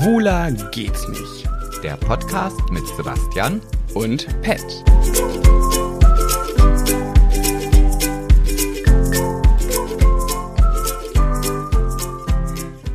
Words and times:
Schwuler 0.00 0.50
geht's 0.70 1.06
nicht. 1.08 1.46
Der 1.82 1.94
Podcast 1.98 2.58
mit 2.70 2.86
Sebastian 2.96 3.60
Und 3.92 4.26
Pet. 4.40 4.64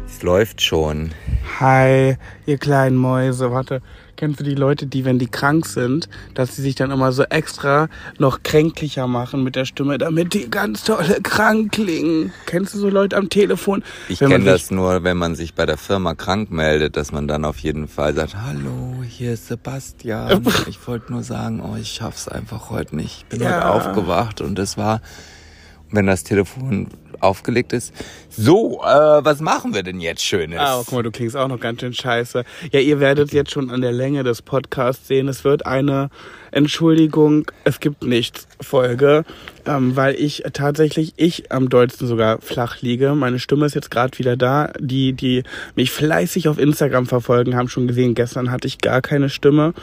es 0.07 0.23
läuft 0.23 0.64
schon. 0.64 1.11
Hi, 1.60 2.18
ihr 2.47 2.57
kleinen 2.57 2.97
Mäuse. 2.97 3.51
Warte, 3.51 3.83
kennst 4.16 4.39
du 4.39 4.43
die 4.43 4.55
Leute, 4.55 4.88
die, 4.88 5.05
wenn 5.05 5.20
die 5.20 5.27
krank 5.27 5.66
sind, 5.66 6.09
dass 6.34 6.55
sie 6.55 6.61
sich 6.61 6.75
dann 6.75 6.91
immer 6.91 7.11
so 7.11 7.23
extra 7.23 7.89
noch 8.18 8.43
kränklicher 8.43 9.07
machen 9.07 9.43
mit 9.43 9.55
der 9.55 9.65
Stimme, 9.65 9.97
damit 9.97 10.34
die 10.34 10.50
ganz 10.50 10.84
tolle 10.84 11.21
krank 11.21 11.73
klingen? 11.73 12.32
Kennst 12.46 12.73
du 12.73 12.79
so 12.79 12.89
Leute 12.89 13.18
am 13.18 13.29
Telefon? 13.29 13.83
Ich 14.09 14.19
kenne 14.19 14.43
das 14.46 14.71
nur, 14.71 15.04
wenn 15.04 15.18
man 15.18 15.36
sich 15.36 15.54
bei 15.54 15.65
der 15.65 15.78
Firma 15.78 16.15
krank 16.15 16.51
meldet, 16.51 16.97
dass 16.97 17.11
man 17.11 17.28
dann 17.28 17.46
auf 17.46 17.60
jeden 17.60 17.88
Fall 17.88 18.14
sagt, 18.14 18.36
hallo, 18.36 19.04
hier 19.07 19.33
ist 19.33 19.47
Sebastian. 19.47 20.43
Ich 20.68 20.88
wollte 20.88 21.11
nur 21.11 21.24
sagen, 21.24 21.61
oh, 21.61 21.75
ich 21.79 21.91
schaff's 21.91 22.27
einfach 22.27 22.69
heute 22.69 22.96
nicht. 22.96 23.18
Ich 23.19 23.25
bin 23.25 23.41
Ja. 23.41 23.50
heute 23.55 23.69
aufgewacht 23.69 24.41
und 24.41 24.57
es 24.60 24.77
war, 24.77 25.02
wenn 25.92 26.07
das 26.07 26.24
Telefon 26.24 26.89
aufgelegt 27.20 27.74
ist, 27.74 27.94
so, 28.30 28.82
äh, 28.84 28.86
was 29.24 29.39
machen 29.39 29.74
wir 29.74 29.84
denn 29.84 30.00
jetzt 30.00 30.24
Schönes? 30.24 30.60
Ah, 30.60 30.82
guck 30.86 30.94
mal, 30.94 31.04
du 31.04 31.11
klingst 31.11 31.36
auch 31.36 31.48
noch 31.48 31.60
ganz 31.60 31.82
schön 31.82 31.94
scheiße. 31.94 32.44
Ja, 32.72 32.80
ihr 32.80 33.00
werdet 33.00 33.34
jetzt 33.34 33.52
schon 33.52 33.72
an 33.72 33.81
der 33.81 33.92
Länge 33.92 34.23
des 34.23 34.42
Podcasts 34.42 35.08
sehen, 35.08 35.28
es 35.28 35.44
wird 35.44 35.66
eine 35.66 36.09
Entschuldigung, 36.52 37.50
es 37.64 37.80
gibt 37.80 38.03
nichts 38.03 38.48
Folge, 38.61 39.25
ähm, 39.66 39.95
weil 39.95 40.16
ich 40.16 40.44
tatsächlich, 40.53 41.14
ich 41.17 41.52
am 41.52 41.70
dollsten 41.70 42.08
sogar 42.08 42.39
flach 42.42 42.81
liege. 42.81 43.14
Meine 43.16 43.39
Stimme 43.39 43.66
ist 43.66 43.75
jetzt 43.75 43.92
gerade 43.92 44.17
wieder 44.17 44.38
da. 44.38 44.72
Die, 44.80 45.14
die 45.14 45.44
mich 45.75 45.92
fleißig 45.92 46.47
auf 46.47 46.58
Instagram 46.58 47.08
verfolgen, 47.08 47.55
haben 47.55 47.67
schon 47.67 47.88
gesehen, 47.88 48.16
gestern 48.16 48.52
hatte 48.52 48.67
ich 48.67 48.77
gar 48.77 49.02
keine 49.02 49.30
Stimme. 49.30 49.73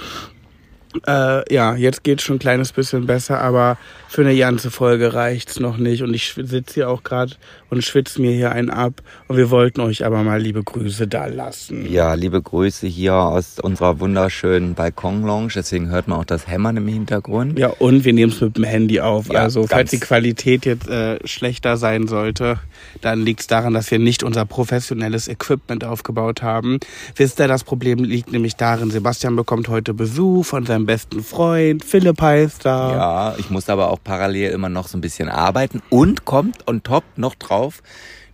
Äh, 1.06 1.54
ja, 1.54 1.74
jetzt 1.74 2.04
geht's 2.04 2.22
schon 2.22 2.36
ein 2.36 2.40
kleines 2.40 2.72
bisschen 2.72 3.06
besser, 3.06 3.40
aber 3.40 3.78
für 4.08 4.22
eine 4.22 4.36
ganze 4.36 4.70
Folge 4.70 5.14
reicht's 5.14 5.58
noch 5.58 5.78
nicht. 5.78 6.02
Und 6.02 6.12
ich 6.14 6.34
sitze 6.36 6.74
hier 6.74 6.90
auch 6.90 7.02
gerade 7.02 7.32
und 7.70 7.82
schwitze 7.82 8.20
mir 8.20 8.32
hier 8.32 8.52
einen 8.52 8.70
ab. 8.70 9.02
Und 9.28 9.36
wir 9.36 9.50
wollten 9.50 9.80
euch 9.80 10.04
aber 10.04 10.22
mal 10.22 10.40
liebe 10.40 10.62
Grüße 10.62 11.08
da 11.08 11.26
lassen. 11.26 11.90
Ja, 11.90 12.14
liebe 12.14 12.42
Grüße 12.42 12.86
hier 12.86 13.14
aus 13.14 13.58
unserer 13.58 14.00
wunderschönen 14.00 14.74
Balkon-Lounge. 14.74 15.52
Deswegen 15.54 15.88
hört 15.88 16.08
man 16.08 16.20
auch 16.20 16.24
das 16.24 16.46
Hämmern 16.46 16.76
im 16.76 16.88
Hintergrund. 16.88 17.58
Ja, 17.58 17.68
und 17.68 18.04
wir 18.04 18.12
nehmen 18.12 18.32
es 18.32 18.40
mit 18.40 18.56
dem 18.56 18.64
Handy 18.64 19.00
auf. 19.00 19.32
Ja, 19.32 19.40
also, 19.40 19.66
falls 19.66 19.90
die 19.90 20.00
Qualität 20.00 20.66
jetzt 20.66 20.88
äh, 20.88 21.18
schlechter 21.26 21.76
sein 21.76 22.06
sollte, 22.06 22.58
dann 23.00 23.22
liegt's 23.22 23.46
daran, 23.46 23.72
dass 23.72 23.90
wir 23.90 23.98
nicht 23.98 24.22
unser 24.22 24.44
professionelles 24.44 25.28
Equipment 25.28 25.84
aufgebaut 25.84 26.42
haben. 26.42 26.78
Wisst 27.16 27.40
ihr, 27.40 27.48
das 27.48 27.64
Problem 27.64 28.04
liegt 28.04 28.32
nämlich 28.32 28.56
darin, 28.56 28.90
Sebastian 28.90 29.36
bekommt 29.36 29.68
heute 29.68 29.94
Besuch 29.94 30.44
von 30.44 30.66
seinem 30.66 30.81
besten 30.86 31.22
Freund. 31.22 31.84
Philipp 31.84 32.20
heißt 32.20 32.64
da. 32.64 32.92
Ja, 32.92 33.34
ich 33.38 33.50
muss 33.50 33.68
aber 33.68 33.90
auch 33.90 33.98
parallel 34.02 34.50
immer 34.52 34.68
noch 34.68 34.88
so 34.88 34.98
ein 34.98 35.00
bisschen 35.00 35.28
arbeiten 35.28 35.82
und 35.90 36.24
kommt 36.24 36.66
on 36.68 36.82
top 36.82 37.04
noch 37.16 37.34
drauf, 37.34 37.82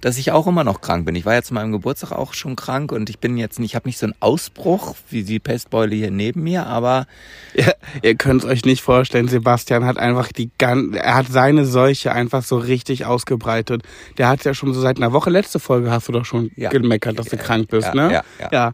dass 0.00 0.16
ich 0.16 0.30
auch 0.30 0.46
immer 0.46 0.62
noch 0.62 0.80
krank 0.80 1.06
bin. 1.06 1.16
Ich 1.16 1.26
war 1.26 1.34
ja 1.34 1.42
zu 1.42 1.54
meinem 1.54 1.72
Geburtstag 1.72 2.12
auch 2.12 2.32
schon 2.32 2.54
krank 2.54 2.92
und 2.92 3.10
ich 3.10 3.18
bin 3.18 3.36
jetzt 3.36 3.58
nicht, 3.58 3.72
ich 3.72 3.74
habe 3.74 3.88
nicht 3.88 3.98
so 3.98 4.06
einen 4.06 4.14
Ausbruch 4.20 4.94
wie 5.10 5.24
die 5.24 5.40
Pestbeule 5.40 5.96
hier 5.96 6.12
neben 6.12 6.44
mir, 6.44 6.66
aber 6.68 7.06
Ja, 7.54 7.72
ihr 8.02 8.14
könnt 8.14 8.44
es 8.44 8.48
euch 8.48 8.64
nicht 8.64 8.80
vorstellen, 8.80 9.26
Sebastian 9.26 9.84
hat 9.84 9.98
einfach 9.98 10.30
die 10.30 10.50
gan 10.56 10.94
er 10.94 11.16
hat 11.16 11.26
seine 11.28 11.64
Seuche 11.66 12.12
einfach 12.12 12.44
so 12.44 12.58
richtig 12.58 13.06
ausgebreitet. 13.06 13.82
Der 14.18 14.28
hat 14.28 14.44
ja 14.44 14.54
schon 14.54 14.72
so 14.72 14.80
seit 14.80 14.98
einer 14.98 15.12
Woche, 15.12 15.30
letzte 15.30 15.58
Folge 15.58 15.90
hast 15.90 16.06
du 16.06 16.12
doch 16.12 16.24
schon 16.24 16.52
Ja. 16.54 16.70
gemeckert, 16.70 17.18
dass 17.18 17.26
du 17.26 17.36
krank 17.36 17.66
bist, 17.68 17.88
ja, 17.88 17.94
ne? 17.94 18.12
ja, 18.12 18.48
ja. 18.52 18.72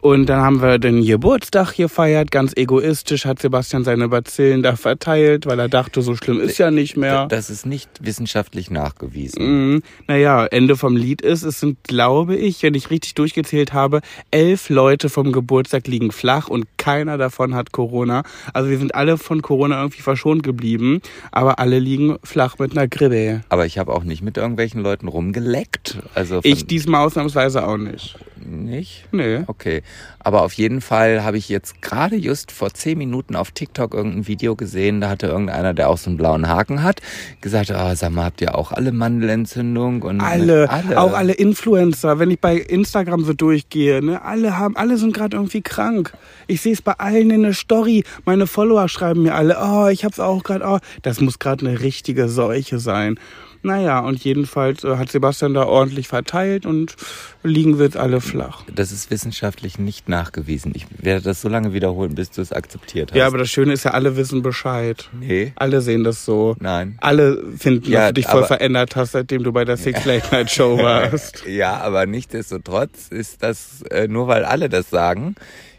Und 0.00 0.26
dann 0.26 0.40
haben 0.40 0.62
wir 0.62 0.78
den 0.78 1.04
Geburtstag 1.04 1.74
gefeiert, 1.76 2.30
ganz 2.30 2.52
egoistisch 2.56 3.24
hat 3.24 3.40
Sebastian 3.40 3.82
seine 3.84 4.08
Bazillen 4.08 4.62
da 4.62 4.76
verteilt, 4.76 5.46
weil 5.46 5.58
er 5.58 5.68
dachte, 5.68 6.02
so 6.02 6.14
schlimm 6.14 6.40
ist 6.40 6.58
ja 6.58 6.70
nicht 6.70 6.96
mehr. 6.96 7.26
das 7.26 7.50
ist 7.50 7.66
nicht 7.66 7.90
wissenschaftlich 8.00 8.70
nachgewiesen. 8.70 9.72
Mhm. 9.72 9.82
Naja, 10.06 10.46
Ende 10.46 10.76
vom 10.76 10.96
Lied 10.96 11.22
ist, 11.22 11.42
es 11.42 11.60
sind, 11.60 11.82
glaube 11.84 12.36
ich, 12.36 12.62
wenn 12.62 12.74
ich 12.74 12.90
richtig 12.90 13.14
durchgezählt 13.14 13.72
habe, 13.72 14.00
elf 14.30 14.68
Leute 14.68 15.08
vom 15.08 15.32
Geburtstag 15.32 15.86
liegen 15.86 16.12
flach 16.12 16.48
und 16.48 16.66
keiner 16.76 17.18
davon 17.18 17.54
hat 17.54 17.72
Corona. 17.72 18.22
Also 18.52 18.70
wir 18.70 18.78
sind 18.78 18.94
alle 18.94 19.18
von 19.18 19.42
Corona 19.42 19.80
irgendwie 19.80 20.02
verschont 20.02 20.42
geblieben, 20.42 21.00
aber 21.32 21.58
alle 21.58 21.78
liegen 21.78 22.16
flach 22.22 22.58
mit 22.58 22.72
einer 22.72 22.86
Grippe. 22.86 23.42
Aber 23.48 23.66
ich 23.66 23.78
habe 23.78 23.92
auch 23.92 24.04
nicht 24.04 24.22
mit 24.22 24.36
irgendwelchen 24.36 24.82
Leuten 24.82 25.08
rumgeleckt. 25.08 25.98
Also 26.14 26.40
Ich 26.42 26.66
diesmal 26.66 27.04
ausnahmsweise 27.04 27.66
auch 27.66 27.76
nicht. 27.76 28.16
Nicht. 28.46 29.06
Nee. 29.12 29.44
Okay, 29.46 29.82
aber 30.18 30.42
auf 30.42 30.52
jeden 30.54 30.80
Fall 30.80 31.24
habe 31.24 31.38
ich 31.38 31.48
jetzt 31.48 31.82
gerade 31.82 32.16
just 32.16 32.52
vor 32.52 32.72
zehn 32.72 32.98
Minuten 32.98 33.36
auf 33.36 33.50
TikTok 33.50 33.94
irgendein 33.94 34.26
Video 34.26 34.56
gesehen, 34.56 35.00
da 35.00 35.08
hatte 35.08 35.26
irgendeiner, 35.26 35.74
der 35.74 35.88
auch 35.88 35.98
so 35.98 36.10
einen 36.10 36.16
blauen 36.16 36.48
Haken 36.48 36.82
hat, 36.82 37.00
gesagt, 37.40 37.70
ah, 37.70 37.94
sag 37.96 38.12
mal, 38.12 38.24
habt 38.24 38.40
ihr 38.40 38.54
auch 38.54 38.72
alle 38.72 38.92
Mandelentzündung? 38.92 40.02
Und 40.02 40.20
Alle, 40.20 40.68
auch 40.96 41.12
alle 41.12 41.32
Influencer, 41.32 42.18
wenn 42.18 42.30
ich 42.30 42.40
bei 42.40 42.56
Instagram 42.56 43.24
so 43.24 43.32
durchgehe, 43.32 44.04
ne, 44.04 44.22
alle 44.22 44.58
haben, 44.58 44.76
alle 44.76 44.96
sind 44.96 45.14
gerade 45.14 45.36
irgendwie 45.36 45.62
krank. 45.62 46.12
Ich 46.46 46.60
sehe 46.60 46.72
es 46.72 46.82
bei 46.82 46.92
allen 46.92 47.30
in 47.30 47.42
der 47.42 47.52
Story. 47.54 48.04
Meine 48.24 48.46
Follower 48.46 48.88
schreiben 48.88 49.22
mir 49.22 49.34
alle, 49.34 49.56
oh, 49.60 49.88
ich 49.88 50.04
hab's 50.04 50.20
auch 50.20 50.42
gerade, 50.42 50.64
oh, 50.66 50.78
das 51.02 51.20
muss 51.20 51.38
gerade 51.38 51.66
eine 51.66 51.80
richtige 51.80 52.28
Seuche 52.28 52.78
sein. 52.78 53.18
Naja, 53.62 54.00
und 54.00 54.22
jedenfalls 54.24 54.84
äh, 54.84 54.96
hat 54.96 55.10
Sebastian 55.10 55.54
da 55.54 55.64
ordentlich 55.64 56.08
verteilt 56.08 56.66
und 56.66 56.94
liegen 57.42 57.78
wir 57.78 57.84
jetzt 57.86 57.96
alle 57.96 58.20
flach. 58.20 58.62
Das 58.74 58.92
ist 58.92 59.10
wissenschaftlich 59.10 59.78
nicht 59.78 60.08
nachgewiesen. 60.08 60.72
Ich 60.74 60.86
werde 60.98 61.22
das 61.22 61.40
so 61.40 61.48
lange 61.48 61.72
wiederholen, 61.72 62.14
bis 62.14 62.30
du 62.30 62.40
es 62.42 62.52
akzeptiert 62.52 63.10
hast. 63.10 63.18
Ja, 63.18 63.26
aber 63.26 63.38
das 63.38 63.48
Schöne 63.50 63.72
ist 63.72 63.84
ja, 63.84 63.92
alle 63.92 64.16
wissen 64.16 64.42
Bescheid. 64.42 65.08
nee, 65.18 65.52
Alle 65.56 65.80
sehen 65.80 66.04
das 66.04 66.24
so. 66.24 66.56
nein. 66.60 66.96
Alle 67.00 67.42
finden, 67.58 67.90
Ja, 67.90 68.00
dass 68.00 68.08
du 68.08 68.14
dich 68.14 68.26
voll 68.26 68.44
verändert 68.44 68.96
hast, 68.96 69.12
seitdem 69.12 69.42
du 69.42 69.52
bei 69.52 69.64
der 69.64 69.76
Six 69.76 70.04
Late 70.04 70.28
Night 70.32 70.50
Show 70.50 70.78
warst. 70.82 71.44
Ja, 71.46 71.76
aber 71.78 72.06
nichtsdestotrotz 72.06 73.08
ist 73.08 73.42
das 73.42 73.82
äh, 73.90 74.08
nur, 74.08 74.28
weil 74.28 74.44
alle 74.44 74.68
das 74.68 74.90
sagen. 74.90 75.34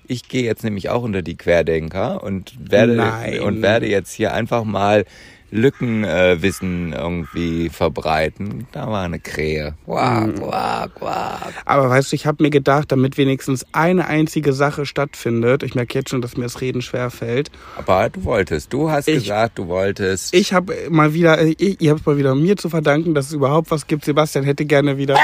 Ich 0.09 0.30
gehe 0.30 0.44
jetzt 0.44 0.64
nämlich 0.64 0.90
auch 0.90 1.04
unter 1.04 1.22
die 1.22 1.36
Querdenker 1.36 2.24
und 2.24 2.54
werde 2.72 2.94
Nein. 2.96 3.42
und 3.42 3.62
werde 3.62 3.88
jetzt 3.88 4.14
hier 4.14 4.34
einfach 4.34 4.64
mal 4.64 5.04
Lückenwissen 5.52 6.94
äh, 6.94 6.97
irgendwie 6.97 7.69
verbreiten. 7.69 8.68
Da 8.72 8.88
war 8.90 9.03
eine 9.06 9.19
Krähe. 9.19 9.75
Quack, 9.85 10.35
quack, 10.35 10.96
quack. 10.96 11.53
Aber 11.66 11.90
weißt 11.90 12.12
du, 12.12 12.16
ich 12.16 12.25
habe 12.25 12.44
mir 12.44 12.50
gedacht, 12.50 12.91
damit 12.91 13.18
wenigstens 13.18 13.66
eine 13.72 14.08
einzige 14.08 14.53
Sache 14.53 14.85
stattfindet, 14.85 15.63
ich 15.63 15.75
merke 15.75 15.97
jetzt 16.00 16.09
schon, 16.09 16.22
dass 16.22 16.38
mir 16.38 16.44
das 16.44 16.62
Reden 16.62 16.81
schwer 16.81 17.09
fällt. 17.09 17.52
Aber 17.78 18.09
du 18.09 18.24
wolltest. 18.24 18.74
Du 18.74 18.90
hast 18.90 19.08
Ich- 19.08 19.24
gesagt, 19.24 19.58
du 19.59 19.68
wolltest. 19.68 20.34
Ich 20.34 20.53
habe 20.53 20.75
mal 20.90 21.13
wieder, 21.13 21.41
ich, 21.44 21.81
ihr 21.81 21.91
habt 21.91 22.06
mal 22.06 22.18
wieder 22.18 22.35
mir 22.35 22.58
zu 22.58 22.69
verdanken, 22.69 23.14
dass 23.14 23.28
es 23.28 23.34
überhaupt 23.34 23.72
was 23.72 23.88
gibt. 23.88 24.06
Sebastian 24.06 24.44
hätte 24.44 24.66
gerne 24.66 24.97
wieder, 24.97 25.18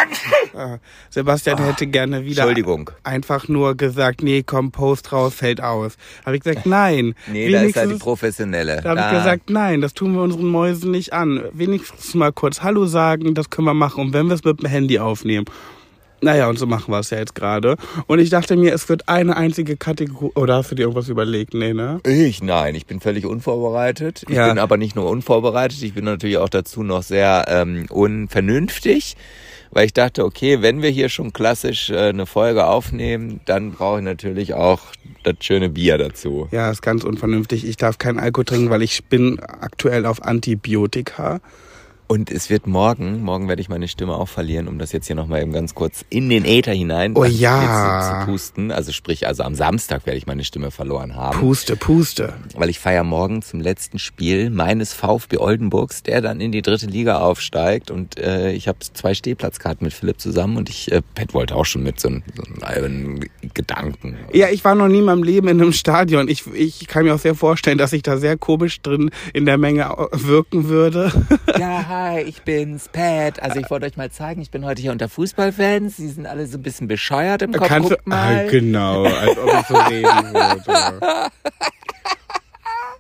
Ah, 0.55 0.77
Sebastian 1.09 1.57
hätte 1.63 1.87
gerne 1.87 2.25
wieder 2.25 2.43
Entschuldigung. 2.43 2.91
einfach 3.03 3.47
nur 3.47 3.75
gesagt, 3.75 4.21
nee, 4.21 4.43
komm, 4.43 4.71
Post 4.71 5.11
raus, 5.11 5.33
fällt 5.33 5.61
aus. 5.61 5.97
Habe 6.25 6.35
ich 6.37 6.43
gesagt, 6.43 6.65
nein. 6.67 7.15
Nee, 7.31 7.51
da 7.51 7.61
ist 7.63 7.75
ja 7.75 7.85
die 7.87 7.95
professionelle. 7.95 8.79
Da 8.83 8.91
habe 8.91 8.99
ich 9.01 9.17
gesagt, 9.23 9.49
nein, 9.49 9.81
das 9.81 9.93
tun 9.95 10.12
wir 10.15 10.23
unseren 10.23 10.47
Mäusen 10.47 10.91
nicht 10.91 11.13
an. 11.13 11.43
Wenigstens 11.53 12.13
mal 12.15 12.31
kurz 12.31 12.61
Hallo 12.61 12.85
sagen, 12.85 13.33
das 13.33 13.49
können 13.49 13.67
wir 13.67 13.73
machen. 13.73 14.01
Und 14.05 14.13
wenn 14.13 14.27
wir 14.27 14.35
es 14.35 14.43
mit 14.43 14.61
dem 14.61 14.69
Handy 14.69 14.99
aufnehmen. 14.99 15.45
Naja, 16.23 16.47
und 16.47 16.57
so 16.57 16.65
machen 16.65 16.91
wir 16.93 16.99
es 16.99 17.09
ja 17.09 17.17
jetzt 17.17 17.35
gerade. 17.35 17.75
Und 18.07 18.19
ich 18.19 18.29
dachte 18.29 18.55
mir, 18.55 18.73
es 18.73 18.87
wird 18.87 19.09
eine 19.09 19.35
einzige 19.35 19.75
Kategorie. 19.75 20.31
Oder 20.35 20.55
hast 20.55 20.71
du 20.71 20.75
dir 20.75 20.83
irgendwas 20.83 21.09
überlegt? 21.09 21.53
Nee, 21.53 21.73
ne? 21.73 21.99
Ich 22.07 22.41
nein, 22.41 22.75
ich 22.75 22.85
bin 22.85 23.01
völlig 23.01 23.25
unvorbereitet. 23.25 24.23
Ich 24.29 24.35
Ja. 24.35 24.47
bin 24.47 24.57
aber 24.57 24.77
nicht 24.77 24.95
nur 24.95 25.09
unvorbereitet, 25.09 25.83
ich 25.83 25.93
bin 25.93 26.05
natürlich 26.05 26.37
auch 26.37 26.47
dazu 26.49 26.81
noch 26.81 27.03
sehr 27.03 27.45
ähm, 27.49 27.87
unvernünftig, 27.89 29.15
weil 29.71 29.85
ich 29.85 29.93
dachte, 29.93 30.23
okay, 30.23 30.61
wenn 30.61 30.81
wir 30.81 30.89
hier 30.89 31.09
schon 31.09 31.33
klassisch 31.33 31.89
äh, 31.89 31.97
eine 32.09 32.25
Folge 32.25 32.65
aufnehmen, 32.67 33.41
dann 33.45 33.71
brauche 33.73 33.99
ich 33.99 34.05
natürlich 34.05 34.53
auch 34.53 34.79
das 35.23 35.35
schöne 35.41 35.69
Bier 35.69 35.97
dazu. 35.97 36.47
Ja, 36.51 36.71
ist 36.71 36.81
ganz 36.81 37.03
unvernünftig. 37.03 37.67
Ich 37.67 37.75
darf 37.77 37.97
keinen 37.97 38.19
Alkohol 38.19 38.45
trinken, 38.45 38.69
weil 38.69 38.81
ich 38.81 39.03
bin 39.05 39.39
aktuell 39.41 40.05
auf 40.05 40.23
Antibiotika. 40.23 41.41
Und 42.13 42.29
es 42.29 42.51
wird 42.51 42.67
morgen, 42.67 43.23
morgen 43.23 43.47
werde 43.47 43.59
ich 43.59 43.69
meine 43.69 43.87
Stimme 43.87 44.13
auch 44.13 44.27
verlieren, 44.27 44.67
um 44.67 44.77
das 44.77 44.91
jetzt 44.91 45.07
hier 45.07 45.15
nochmal 45.15 45.41
eben 45.41 45.51
ganz 45.51 45.73
kurz 45.73 46.05
in 46.11 46.29
den 46.29 46.45
Äther 46.45 46.71
hinein 46.71 47.13
Oh 47.15 47.23
ja. 47.23 48.19
zu, 48.19 48.25
zu 48.25 48.31
pusten. 48.31 48.71
Also 48.71 48.91
sprich, 48.91 49.25
also 49.25 49.41
am 49.41 49.55
Samstag 49.55 50.05
werde 50.05 50.19
ich 50.19 50.27
meine 50.27 50.43
Stimme 50.43 50.69
verloren 50.69 51.15
haben. 51.15 51.39
Puste, 51.39 51.75
puste. 51.75 52.35
weil 52.53 52.69
ich 52.69 52.77
feiere 52.77 53.03
morgen 53.03 53.41
zum 53.41 53.61
letzten 53.61 53.97
Spiel 53.97 54.51
meines 54.51 54.93
VfB 54.93 55.39
Oldenburgs, 55.39 56.03
der 56.03 56.21
dann 56.21 56.39
in 56.39 56.51
die 56.51 56.61
dritte 56.61 56.85
Liga 56.85 57.17
aufsteigt 57.17 57.89
und 57.89 58.19
äh, 58.19 58.51
ich 58.51 58.67
habe 58.67 58.77
zwei 58.93 59.15
Stehplatzkarten 59.15 59.83
mit 59.83 59.95
Philipp 59.95 60.21
zusammen 60.21 60.57
und 60.57 60.69
ich, 60.69 60.91
äh, 60.91 61.01
Pat 61.15 61.33
wollte 61.33 61.55
auch 61.55 61.65
schon 61.65 61.81
mit 61.81 61.99
so 61.99 62.09
einem, 62.09 62.21
so 62.35 62.43
einem 62.43 62.61
albernen 62.61 63.25
Gedanken. 63.55 64.19
Ja, 64.33 64.49
ich 64.49 64.63
war 64.63 64.75
noch 64.75 64.87
nie 64.87 64.99
in 64.99 65.05
meinem 65.05 65.23
Leben 65.23 65.47
in 65.47 65.59
einem 65.59 65.73
Stadion. 65.73 66.27
Ich, 66.27 66.45
ich 66.53 66.85
kann 66.85 67.05
mir 67.05 67.15
auch 67.15 67.19
sehr 67.19 67.33
vorstellen, 67.33 67.79
dass 67.79 67.91
ich 67.91 68.03
da 68.03 68.17
sehr 68.17 68.37
komisch 68.37 68.83
drin 68.83 69.09
in 69.33 69.47
der 69.47 69.57
Menge 69.57 69.85
wirken 70.11 70.69
würde. 70.69 71.11
Ja, 71.57 72.02
Hi, 72.05 72.19
ich 72.19 72.41
bin's, 72.41 72.89
Pat. 72.89 73.41
Also 73.41 73.61
ich 73.61 73.69
wollte 73.71 73.85
euch 73.85 73.95
mal 73.95 74.11
zeigen, 74.11 74.41
ich 74.41 74.51
bin 74.51 74.65
heute 74.65 74.81
hier 74.81 74.91
unter 74.91 75.07
Fußballfans. 75.07 75.95
Sie 75.95 76.09
sind 76.09 76.25
alle 76.27 76.45
so 76.47 76.57
ein 76.57 76.61
bisschen 76.61 76.89
bescheuert 76.89 77.41
im 77.43 77.53
Kopf. 77.53 77.69
Kannst 77.69 77.91
du, 77.91 77.95
Guckt 77.95 78.07
mal. 78.07 78.45
Ah, 78.45 78.51
genau, 78.51 79.03
als 79.05 79.37
ob 79.37 79.47
ich 79.47 79.67
so 79.67 79.75
reden 79.75 80.33
würde. 80.33 81.31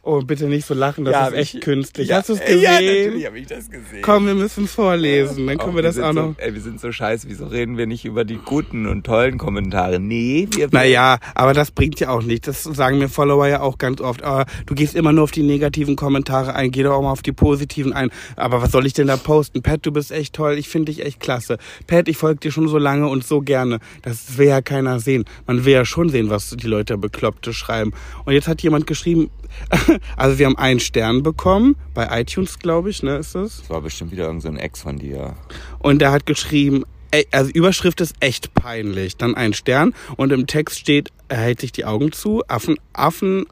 Oh, 0.05 0.19
bitte 0.19 0.47
nicht 0.47 0.65
so 0.65 0.73
lachen, 0.73 1.05
das 1.05 1.13
Ja, 1.13 1.27
ist 1.27 1.33
echt 1.33 1.53
ich- 1.55 1.61
künstlich. 1.61 2.09
Ja, 2.09 2.17
Hast 2.17 2.27
du 2.27 2.33
es 2.33 2.39
Ja, 2.39 2.45
gesehen? 2.77 3.03
natürlich 3.05 3.25
habe 3.25 3.39
ich 3.39 3.47
das 3.47 3.69
gesehen. 3.71 4.01
Komm, 4.01 4.25
wir 4.27 4.35
müssen 4.35 4.67
vorlesen, 4.67 5.47
dann 5.47 5.57
können 5.57 5.75
wir 5.75 5.81
das 5.81 5.95
sind 5.95 6.03
auch 6.03 6.13
so, 6.13 6.21
noch. 6.21 6.33
Ey, 6.39 6.53
wir 6.53 6.59
sind 6.59 6.81
so 6.81 6.91
scheiße, 6.91 7.29
wieso 7.29 7.45
reden 7.45 7.77
wir 7.77 7.87
nicht 7.87 8.03
über 8.03 8.25
die 8.25 8.35
guten 8.35 8.85
und 8.85 9.05
tollen 9.05 9.37
Kommentare? 9.37 10.01
Nee, 10.01 10.49
wir... 10.51 10.67
Naja, 10.73 11.19
aber 11.35 11.53
das 11.53 11.71
bringt 11.71 12.01
ja 12.01 12.09
auch 12.09 12.21
nichts. 12.21 12.47
Das 12.47 12.63
sagen 12.63 12.97
mir 12.97 13.07
Follower 13.07 13.47
ja 13.47 13.61
auch 13.61 13.77
ganz 13.77 14.01
oft. 14.01 14.23
Aber 14.23 14.45
du 14.65 14.75
gehst 14.75 14.93
immer 14.93 15.13
nur 15.13 15.23
auf 15.23 15.31
die 15.31 15.41
negativen 15.43 15.95
Kommentare 15.95 16.53
ein, 16.53 16.71
geh 16.71 16.83
doch 16.83 16.95
auch 16.95 17.01
mal 17.01 17.11
auf 17.11 17.21
die 17.21 17.31
positiven 17.31 17.93
ein. 17.93 18.09
Aber 18.35 18.61
was 18.61 18.73
soll 18.73 18.85
ich 18.85 18.91
denn 18.91 19.07
da 19.07 19.15
posten? 19.15 19.61
Pat, 19.61 19.85
du 19.85 19.93
bist 19.93 20.11
echt 20.11 20.35
toll, 20.35 20.57
ich 20.57 20.67
finde 20.67 20.91
dich 20.91 21.05
echt 21.05 21.21
klasse. 21.21 21.59
Pat, 21.87 22.09
ich 22.09 22.17
folge 22.17 22.41
dir 22.41 22.51
schon 22.51 22.67
so 22.67 22.77
lange 22.77 23.07
und 23.07 23.23
so 23.23 23.39
gerne. 23.39 23.79
Das 24.01 24.37
will 24.37 24.47
ja 24.47 24.61
keiner 24.61 24.99
sehen. 24.99 25.23
Man 25.47 25.63
will 25.63 25.71
ja 25.71 25.85
schon 25.85 26.09
sehen, 26.09 26.29
was 26.29 26.49
die 26.49 26.67
Leute 26.67 26.97
Bekloppte 26.97 27.53
schreiben. 27.53 27.93
Und 28.25 28.33
jetzt 28.33 28.49
hat 28.49 28.61
jemand 28.61 28.85
geschrieben, 28.85 29.29
also 30.17 30.39
wir 30.39 30.45
haben 30.45 30.57
einen 30.57 30.79
Stern 30.79 31.23
bekommen, 31.23 31.75
bei 31.93 32.21
iTunes, 32.21 32.59
glaube 32.59 32.89
ich, 32.89 33.03
ne, 33.03 33.17
ist 33.17 33.35
es? 33.35 33.59
Das 33.59 33.69
war 33.69 33.81
bestimmt 33.81 34.11
wieder 34.11 34.25
irgendein 34.25 34.41
so 34.41 34.57
ein 34.57 34.57
Ex 34.57 34.81
von 34.81 34.97
dir. 34.97 35.35
Und 35.79 35.99
der 35.99 36.11
hat 36.11 36.25
geschrieben, 36.25 36.83
also 37.31 37.51
Überschrift 37.51 38.01
ist 38.01 38.15
echt 38.19 38.53
peinlich. 38.53 39.17
Dann 39.17 39.35
ein 39.35 39.53
Stern 39.53 39.93
und 40.17 40.31
im 40.31 40.47
Text 40.47 40.79
steht, 40.79 41.09
er 41.27 41.37
hält 41.37 41.61
sich 41.61 41.71
die 41.71 41.85
Augen 41.85 42.11
zu, 42.11 42.43
Affen, 42.47 42.77
Affen, 42.93 43.45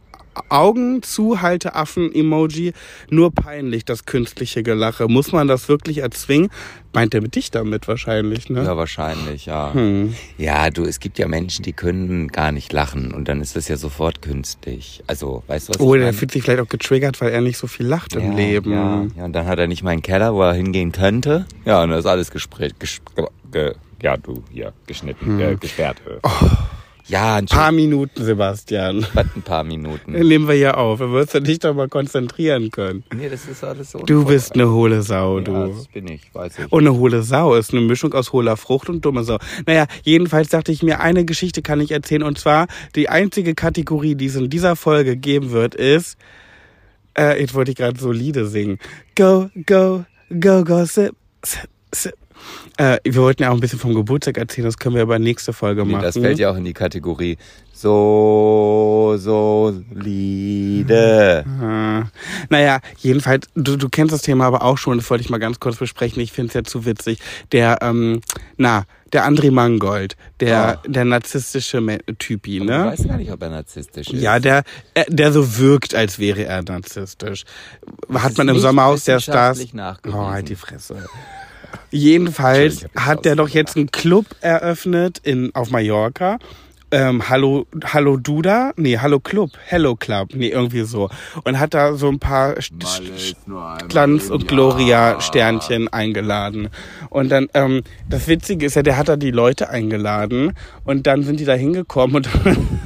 Augen 0.50 1.04
zu, 1.04 1.42
halte 1.42 1.75
Affen-Emoji. 1.75 2.74
Nur 3.10 3.31
peinlich, 3.33 3.86
das 3.86 4.06
künstliche 4.06 4.63
Gelache. 4.63 5.07
Muss 5.07 5.31
man 5.31 5.48
das 5.48 5.68
wirklich 5.69 6.00
erzwingen? 6.00 6.50
Meint 6.94 7.13
er 7.13 7.22
mit 7.22 7.36
dich 7.36 7.51
damit 7.51 7.88
wahrscheinlich, 7.88 8.50
ne? 8.50 8.63
Ja, 8.63 8.75
wahrscheinlich, 8.75 9.45
ja. 9.45 9.74
Hm. 9.74 10.13
Ja, 10.38 10.69
du, 10.69 10.83
es 10.83 11.00
gibt 11.00 11.19
ja 11.19 11.28
Menschen, 11.28 11.63
die 11.63 11.74
können 11.74 12.28
gar 12.28 12.51
nicht 12.51 12.74
lachen 12.74 13.13
und 13.13 13.28
dann 13.30 13.42
ist 13.42 13.56
das 13.56 13.68
ja 13.68 13.78
sofort 13.78 14.22
künstlich. 14.22 15.04
Also, 15.07 15.44
weißt 15.48 15.69
du 15.69 15.74
was 15.74 15.80
Oh, 15.80 15.94
ich 15.95 16.00
der 16.00 16.07
meine? 16.07 16.18
fühlt 16.18 16.31
sich 16.31 16.44
vielleicht 16.44 16.62
auch 16.62 16.69
getriggert, 16.69 17.22
weil 17.22 17.31
er 17.31 17.42
nicht 17.42 17.57
so 17.57 17.68
viel 17.68 17.86
lacht 17.86 18.16
im 18.16 18.31
ja, 18.31 18.38
Leben. 18.38 18.72
Ja. 18.72 19.06
ja, 19.18 19.25
und 19.25 19.33
dann 19.33 19.45
hat 19.48 19.60
er 19.60 19.68
nicht 19.68 19.83
mal 19.83 19.92
einen 19.92 20.01
Keller, 20.01 20.33
wo 20.33 20.42
er 20.42 20.54
hingehen 20.54 20.92
könnte. 20.92 21.45
Ja, 21.66 21.83
und 21.83 21.92
da 21.92 21.98
ist 21.98 22.06
alles 22.06 22.31
gesprägt, 22.31 22.80
ges 22.80 23.01
ge 23.51 23.74
ja, 24.01 24.18
du, 24.18 24.44
hier, 24.51 24.74
geschnitten, 24.88 25.39
äh, 25.39 25.56
gesperrt. 25.56 26.01
Äh. 26.07 26.28
Ja, 27.07 27.36
ein. 27.36 27.45
Paar 27.45 27.71
Minuten, 27.71 28.24
Sebastian. 28.24 29.06
was, 29.13 29.25
ein 29.36 29.42
paar 29.42 29.63
Minuten. 29.63 30.12
Nehmen 30.12 30.48
wir 30.48 30.56
ja 30.56 30.75
auf. 30.75 31.00
Da 31.00 31.12
wirst 31.12 31.33
du 31.33 31.42
dich 31.42 31.59
doch 31.59 31.74
mal 31.74 31.89
konzentrieren 31.89 32.71
können. 32.71 33.03
Nee, 33.13 33.30
das 33.30 33.48
ist 33.48 33.63
alles 33.63 33.92
so. 33.92 34.00
Du 34.00 34.25
bist 34.25 34.53
eine 34.53 34.69
hohle 34.71 35.01
Sau, 35.01 35.39
ja, 35.39 35.44
du. 35.44 35.68
das 35.68 35.88
bin 35.88 36.07
ich, 36.07 36.33
weiß 36.33 36.59
ich. 36.59 36.71
Und 36.71 36.88
eine 36.88 36.95
hohle 36.95 37.24
Sau 37.24 37.56
ist 37.56 37.71
eine 37.71 37.81
Mischung 37.81 38.13
aus 38.13 38.31
hohler 38.33 38.57
Frucht 38.57 38.89
und 38.89 39.03
dumme 39.03 39.24
Sau. 39.24 39.38
Naja, 39.65 39.86
jedenfalls 40.03 40.50
dachte 40.50 40.71
ich 40.71 40.83
mir, 40.83 41.00
eine 41.00 41.25
Geschichte 41.25 41.62
kann 41.62 41.81
ich 41.81 41.92
erzählen. 41.92 42.24
Und 42.24 42.38
zwar, 42.38 42.68
die 42.95 43.09
einzige 43.09 43.56
Kategorie, 43.56 44.15
die 44.15 44.27
es 44.27 44.36
in 44.36 44.50
dieser 44.50 44.75
Folge 44.75 45.18
geben 45.18 45.51
wird, 45.51 45.75
ist, 45.75 46.18
äh, 47.18 47.39
jetzt 47.42 47.54
wollte 47.54 47.71
ich 47.71 47.77
gerade 47.77 48.00
solide 48.00 48.47
singen. 48.47 48.80
Go, 49.15 49.50
go, 49.65 50.06
go, 50.39 50.63
go, 50.63 50.86
sip, 50.86 51.15
sip, 51.44 51.69
sip. 51.94 52.13
Äh, 52.77 52.97
wir 53.03 53.21
wollten 53.21 53.43
ja 53.43 53.49
auch 53.49 53.53
ein 53.55 53.59
bisschen 53.59 53.79
vom 53.79 53.93
Geburtstag 53.93 54.38
erzählen, 54.38 54.65
das 54.65 54.77
können 54.77 54.95
wir 54.95 55.01
aber 55.03 55.19
nächste 55.19 55.53
Folge 55.53 55.85
Nee, 55.85 55.91
machen. 55.93 56.03
das 56.03 56.17
fällt 56.17 56.39
ja 56.39 56.51
auch 56.51 56.55
in 56.55 56.65
die 56.65 56.73
Kategorie 56.73 57.38
so 57.73 59.15
solide. 60.21 61.45
Ah. 61.61 62.03
Naja, 62.49 62.79
jedenfalls, 62.99 63.47
du, 63.55 63.75
du 63.75 63.89
kennst 63.89 64.13
das 64.13 64.21
Thema 64.21 64.45
aber 64.45 64.63
auch 64.63 64.77
schon, 64.77 64.97
das 64.97 65.09
wollte 65.09 65.23
ich 65.23 65.29
mal 65.29 65.39
ganz 65.39 65.59
kurz 65.59 65.77
besprechen. 65.77 66.21
Ich 66.21 66.31
finde 66.31 66.49
es 66.49 66.53
ja 66.53 66.63
zu 66.63 66.85
witzig. 66.85 67.19
Der, 67.51 67.79
ähm, 67.81 68.21
na, 68.57 68.83
der 69.13 69.27
André 69.27 69.51
Mangold, 69.51 70.15
der, 70.39 70.79
der 70.87 71.05
narzisstische 71.05 71.99
Typi, 72.17 72.57
Ich 72.57 72.63
ne? 72.63 72.85
weiß 72.85 73.07
gar 73.07 73.17
nicht, 73.17 73.31
ob 73.31 73.41
er 73.41 73.49
narzisstisch 73.49 74.09
ist. 74.09 74.21
Ja, 74.21 74.39
der, 74.39 74.63
äh, 74.94 75.05
der 75.09 75.31
so 75.31 75.57
wirkt, 75.57 75.95
als 75.95 76.19
wäre 76.19 76.45
er 76.45 76.61
narzisstisch. 76.63 77.44
Hat 78.13 78.37
man 78.37 78.47
im 78.47 78.59
Sommerhaus 78.59 79.03
der 79.05 79.19
Stars. 79.19 79.59
Oh, 80.07 80.27
halt 80.27 80.49
die 80.49 80.55
Fresse. 80.55 80.97
Jedenfalls 81.91 82.85
hat 82.95 83.25
der 83.25 83.35
doch 83.35 83.49
jetzt 83.49 83.75
einen 83.75 83.91
Club 83.91 84.25
eröffnet 84.39 85.19
in, 85.23 85.53
auf 85.53 85.69
Mallorca. 85.69 86.39
Ähm, 86.93 87.29
Hallo, 87.29 87.65
Hallo 87.85 88.17
Duda? 88.17 88.73
Nee, 88.75 88.97
Hallo 88.97 89.21
Club. 89.21 89.51
Hello 89.65 89.95
Club. 89.95 90.29
Nee, 90.33 90.49
irgendwie 90.49 90.81
so. 90.81 91.09
Und 91.45 91.57
hat 91.57 91.73
da 91.73 91.93
so 91.93 92.09
ein 92.09 92.19
paar 92.19 92.55
Glanz 93.88 94.29
und 94.29 94.47
Gloria 94.49 95.21
Sternchen 95.21 95.88
eingeladen. 95.88 96.69
Und 97.09 97.29
dann, 97.29 97.47
ähm, 97.53 97.83
das 98.09 98.27
Witzige 98.27 98.65
ist 98.65 98.75
ja, 98.75 98.83
der 98.83 98.97
hat 98.97 99.07
da 99.07 99.15
die 99.15 99.31
Leute 99.31 99.69
eingeladen 99.69 100.53
und 100.83 101.07
dann 101.07 101.23
sind 101.23 101.39
die 101.39 101.45
da 101.45 101.53
hingekommen 101.53 102.17
und 102.17 102.29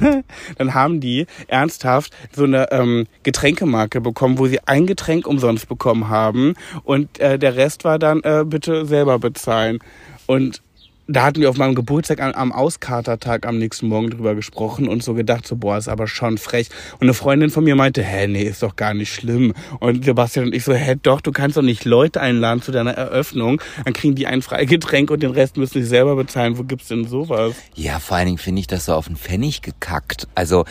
dann 0.58 0.74
haben 0.74 1.00
die 1.00 1.26
ernsthaft 1.48 2.14
so 2.32 2.44
eine 2.44 2.70
ähm, 2.70 3.06
Getränkemarke 3.24 4.00
bekommen, 4.00 4.38
wo 4.38 4.46
sie 4.46 4.60
ein 4.66 4.86
Getränk 4.86 5.26
umsonst 5.26 5.68
bekommen 5.68 6.08
haben 6.08 6.54
und 6.84 7.18
äh, 7.18 7.38
der 7.38 7.56
Rest 7.56 7.84
war 7.84 7.98
dann 7.98 8.20
äh, 8.22 8.44
bitte 8.46 8.86
selber 8.86 9.18
bezahlen. 9.18 9.80
Und 10.26 10.62
da 11.08 11.24
hatten 11.24 11.40
wir 11.40 11.50
auf 11.50 11.56
meinem 11.56 11.74
Geburtstag 11.74 12.20
am, 12.20 12.52
Auskatertag 12.52 13.46
am 13.46 13.58
nächsten 13.58 13.88
Morgen 13.88 14.10
drüber 14.10 14.34
gesprochen 14.34 14.88
und 14.88 15.02
so 15.02 15.14
gedacht, 15.14 15.46
so, 15.46 15.56
boah, 15.56 15.78
ist 15.78 15.88
aber 15.88 16.08
schon 16.08 16.36
frech. 16.38 16.68
Und 16.94 17.02
eine 17.02 17.14
Freundin 17.14 17.50
von 17.50 17.64
mir 17.64 17.76
meinte, 17.76 18.02
hä, 18.02 18.26
nee, 18.26 18.42
ist 18.42 18.62
doch 18.62 18.74
gar 18.74 18.92
nicht 18.92 19.12
schlimm. 19.12 19.54
Und 19.78 20.04
Sebastian 20.04 20.46
und 20.46 20.54
ich 20.54 20.64
so, 20.64 20.74
hä, 20.74 20.96
doch, 21.00 21.20
du 21.20 21.30
kannst 21.30 21.56
doch 21.56 21.62
nicht 21.62 21.84
Leute 21.84 22.20
einladen 22.20 22.60
zu 22.60 22.72
deiner 22.72 22.92
Eröffnung. 22.92 23.60
Dann 23.84 23.92
kriegen 23.92 24.16
die 24.16 24.26
ein 24.26 24.42
Freigetränk 24.42 25.10
und 25.10 25.22
den 25.22 25.30
Rest 25.30 25.56
müssen 25.56 25.80
sie 25.80 25.88
selber 25.88 26.16
bezahlen. 26.16 26.58
Wo 26.58 26.64
gibt's 26.64 26.88
denn 26.88 27.06
sowas? 27.06 27.54
Ja, 27.74 28.00
vor 28.00 28.16
allen 28.16 28.26
Dingen 28.26 28.38
finde 28.38 28.60
ich 28.60 28.66
das 28.66 28.86
so 28.86 28.94
auf 28.94 29.06
den 29.06 29.16
Pfennig 29.16 29.62
gekackt. 29.62 30.26
Also, 30.34 30.64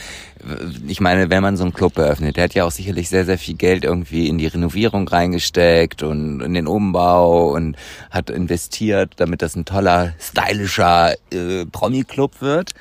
ich 0.87 1.01
meine, 1.01 1.29
wenn 1.29 1.41
man 1.41 1.57
so 1.57 1.63
einen 1.63 1.73
Club 1.73 1.97
eröffnet, 1.97 2.37
der 2.37 2.43
hat 2.45 2.53
ja 2.53 2.65
auch 2.65 2.71
sicherlich 2.71 3.09
sehr, 3.09 3.25
sehr 3.25 3.37
viel 3.37 3.55
Geld 3.55 3.83
irgendwie 3.83 4.27
in 4.27 4.37
die 4.37 4.47
Renovierung 4.47 5.07
reingesteckt 5.07 6.03
und 6.03 6.41
in 6.41 6.53
den 6.53 6.67
Umbau 6.67 7.51
und 7.53 7.75
hat 8.11 8.29
investiert, 8.29 9.13
damit 9.15 9.41
das 9.41 9.55
ein 9.55 9.65
toller, 9.65 10.13
stylischer 10.29 11.13
äh, 11.31 11.65
Promi-Club 11.65 12.41
wird. 12.41 12.73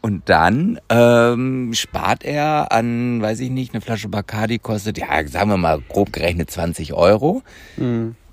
Und 0.00 0.28
dann 0.28 0.78
ähm, 0.88 1.72
spart 1.74 2.24
er 2.24 2.70
an, 2.70 3.20
weiß 3.20 3.40
ich 3.40 3.50
nicht, 3.50 3.74
eine 3.74 3.80
Flasche 3.80 4.08
Bacardi 4.08 4.58
kostet, 4.58 4.98
ja, 4.98 5.26
sagen 5.26 5.50
wir 5.50 5.56
mal 5.56 5.80
grob 5.80 6.12
gerechnet 6.12 6.50
20 6.50 6.92
Euro. 6.92 7.42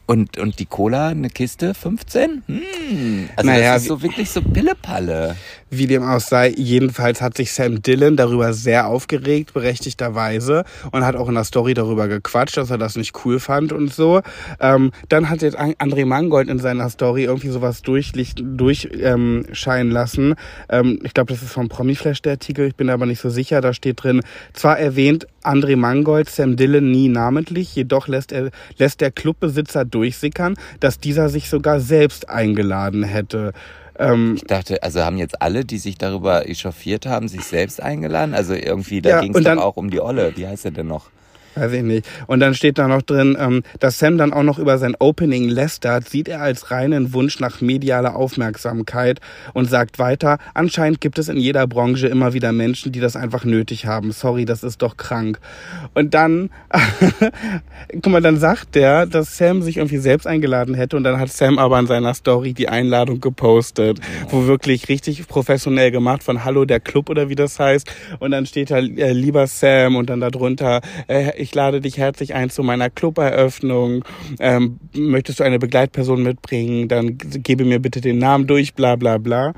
Und, 0.05 0.37
und 0.37 0.59
die 0.59 0.65
Cola, 0.65 1.09
eine 1.09 1.29
Kiste, 1.29 1.73
15? 1.73 2.43
Hm. 2.45 3.29
Also 3.37 3.49
Naja, 3.49 3.73
das 3.73 3.83
ist 3.83 3.87
so 3.87 4.01
wirklich 4.01 4.29
so 4.29 4.41
Pillepalle. 4.41 5.37
Wie 5.69 5.87
dem 5.87 6.03
auch 6.03 6.19
sei, 6.19 6.49
jedenfalls 6.55 7.21
hat 7.21 7.37
sich 7.37 7.53
Sam 7.53 7.81
Dillon 7.81 8.17
darüber 8.17 8.53
sehr 8.53 8.87
aufgeregt, 8.87 9.53
berechtigterweise, 9.53 10.65
und 10.91 11.05
hat 11.05 11.15
auch 11.15 11.29
in 11.29 11.35
der 11.35 11.45
Story 11.45 11.73
darüber 11.73 12.07
gequatscht, 12.09 12.57
dass 12.57 12.69
er 12.69 12.77
das 12.77 12.95
nicht 12.97 13.25
cool 13.25 13.39
fand 13.39 13.71
und 13.71 13.93
so. 13.93 14.21
Ähm, 14.59 14.91
dann 15.07 15.29
hat 15.29 15.41
jetzt 15.41 15.55
An- 15.55 15.73
André 15.75 16.05
Mangold 16.05 16.49
in 16.49 16.59
seiner 16.59 16.89
Story 16.89 17.23
irgendwie 17.23 17.49
sowas 17.49 17.81
durchscheinen 17.81 18.57
durch, 18.57 18.89
ähm, 18.93 19.45
lassen. 19.89 20.35
Ähm, 20.69 20.99
ich 21.03 21.13
glaube, 21.13 21.31
das 21.33 21.41
ist 21.41 21.53
vom 21.53 21.69
Promiflash 21.69 22.21
der 22.21 22.33
Artikel, 22.33 22.67
ich 22.67 22.75
bin 22.75 22.89
aber 22.89 23.05
nicht 23.05 23.21
so 23.21 23.29
sicher. 23.29 23.61
Da 23.61 23.73
steht 23.73 24.03
drin, 24.03 24.21
zwar 24.51 24.77
erwähnt 24.77 25.27
André 25.45 25.75
Mangold 25.75 26.29
Sam 26.29 26.55
Dillon 26.55 26.89
nie 26.91 27.09
namentlich, 27.09 27.75
jedoch 27.75 28.07
lässt, 28.07 28.31
er, 28.31 28.49
lässt 28.77 29.01
der 29.01 29.11
Clubbesitzer 29.11 29.85
durchsickern, 29.85 30.55
dass 30.79 30.99
dieser 30.99 31.29
sich 31.29 31.49
sogar 31.49 31.79
selbst 31.79 32.29
eingeladen 32.29 33.03
hätte. 33.03 33.53
Ähm, 33.99 34.35
Ich 34.35 34.43
dachte, 34.45 34.81
also 34.81 35.01
haben 35.01 35.17
jetzt 35.17 35.41
alle, 35.41 35.65
die 35.65 35.77
sich 35.77 35.97
darüber 35.97 36.49
echauffiert 36.49 37.05
haben, 37.05 37.27
sich 37.27 37.43
selbst 37.43 37.81
eingeladen? 37.81 38.33
Also 38.33 38.53
irgendwie, 38.55 39.01
da 39.01 39.09
Ja, 39.11 39.21
ging 39.21 39.31
es 39.31 39.37
doch 39.37 39.43
dann- 39.43 39.59
auch 39.59 39.77
um 39.77 39.89
die 39.91 39.99
Olle. 39.99 40.33
Wie 40.35 40.47
heißt 40.47 40.65
er 40.65 40.71
denn 40.71 40.87
noch? 40.87 41.09
Weiß 41.55 41.71
ich 41.71 41.83
nicht. 41.83 42.07
Und 42.25 42.39
dann 42.39 42.55
steht 42.55 42.77
da 42.77 42.87
noch 42.87 43.03
drin, 43.03 43.37
ähm, 43.39 43.63
dass 43.79 43.99
Sam 43.99 44.17
dann 44.17 44.33
auch 44.33 44.43
noch 44.43 44.57
über 44.57 44.77
sein 44.79 44.95
Opening 44.99 45.49
lästert, 45.49 46.09
sieht 46.09 46.27
er 46.27 46.41
als 46.41 46.71
reinen 46.71 47.13
Wunsch 47.13 47.39
nach 47.39 47.61
medialer 47.61 48.15
Aufmerksamkeit 48.15 49.19
und 49.53 49.69
sagt 49.69 49.99
weiter, 49.99 50.39
anscheinend 50.55 50.99
gibt 50.99 51.19
es 51.19 51.29
in 51.29 51.37
jeder 51.37 51.67
Branche 51.67 52.07
immer 52.07 52.33
wieder 52.33 52.51
Menschen, 52.51 52.91
die 52.91 52.99
das 52.99 53.15
einfach 53.15 53.45
nötig 53.45 53.85
haben. 53.85 54.11
Sorry, 54.11 54.45
das 54.45 54.63
ist 54.63 54.81
doch 54.81 54.97
krank. 54.97 55.39
Und 55.93 56.15
dann, 56.15 56.49
guck 57.91 58.07
mal, 58.07 58.21
dann 58.21 58.37
sagt 58.37 58.73
der, 58.73 59.05
dass 59.05 59.37
Sam 59.37 59.61
sich 59.61 59.77
irgendwie 59.77 59.97
selbst 59.97 60.25
eingeladen 60.25 60.73
hätte 60.73 60.97
und 60.97 61.03
dann 61.03 61.19
hat 61.19 61.31
Sam 61.31 61.59
aber 61.59 61.77
in 61.79 61.85
seiner 61.87 62.15
Story 62.15 62.53
die 62.53 62.69
Einladung 62.69 63.19
gepostet, 63.19 63.99
wo 64.29 64.47
wirklich 64.47 64.89
richtig 64.89 65.27
professionell 65.27 65.91
gemacht 65.91 66.23
von 66.23 66.43
Hallo 66.43 66.65
der 66.65 66.79
Club 66.79 67.09
oder 67.09 67.29
wie 67.29 67.35
das 67.35 67.59
heißt. 67.59 67.87
Und 68.19 68.31
dann 68.31 68.47
steht 68.47 68.71
da, 68.71 68.77
äh, 68.77 69.11
lieber 69.11 69.45
Sam 69.45 69.95
und 69.95 70.09
dann 70.09 70.19
darunter, 70.19 70.81
äh, 71.07 71.42
ich 71.43 71.53
lade 71.53 71.81
dich 71.81 71.97
herzlich 71.97 72.33
ein 72.33 72.49
zu 72.49 72.63
meiner 72.63 72.89
Cluberöffnung. 72.89 74.03
Ähm, 74.39 74.79
möchtest 74.95 75.39
du 75.39 75.43
eine 75.43 75.59
Begleitperson 75.59 76.23
mitbringen? 76.23 76.87
Dann 76.87 77.17
gebe 77.17 77.65
mir 77.65 77.79
bitte 77.79 78.01
den 78.01 78.17
Namen 78.17 78.47
durch, 78.47 78.73
bla 78.73 78.95
bla 78.95 79.17
bla. 79.17 79.53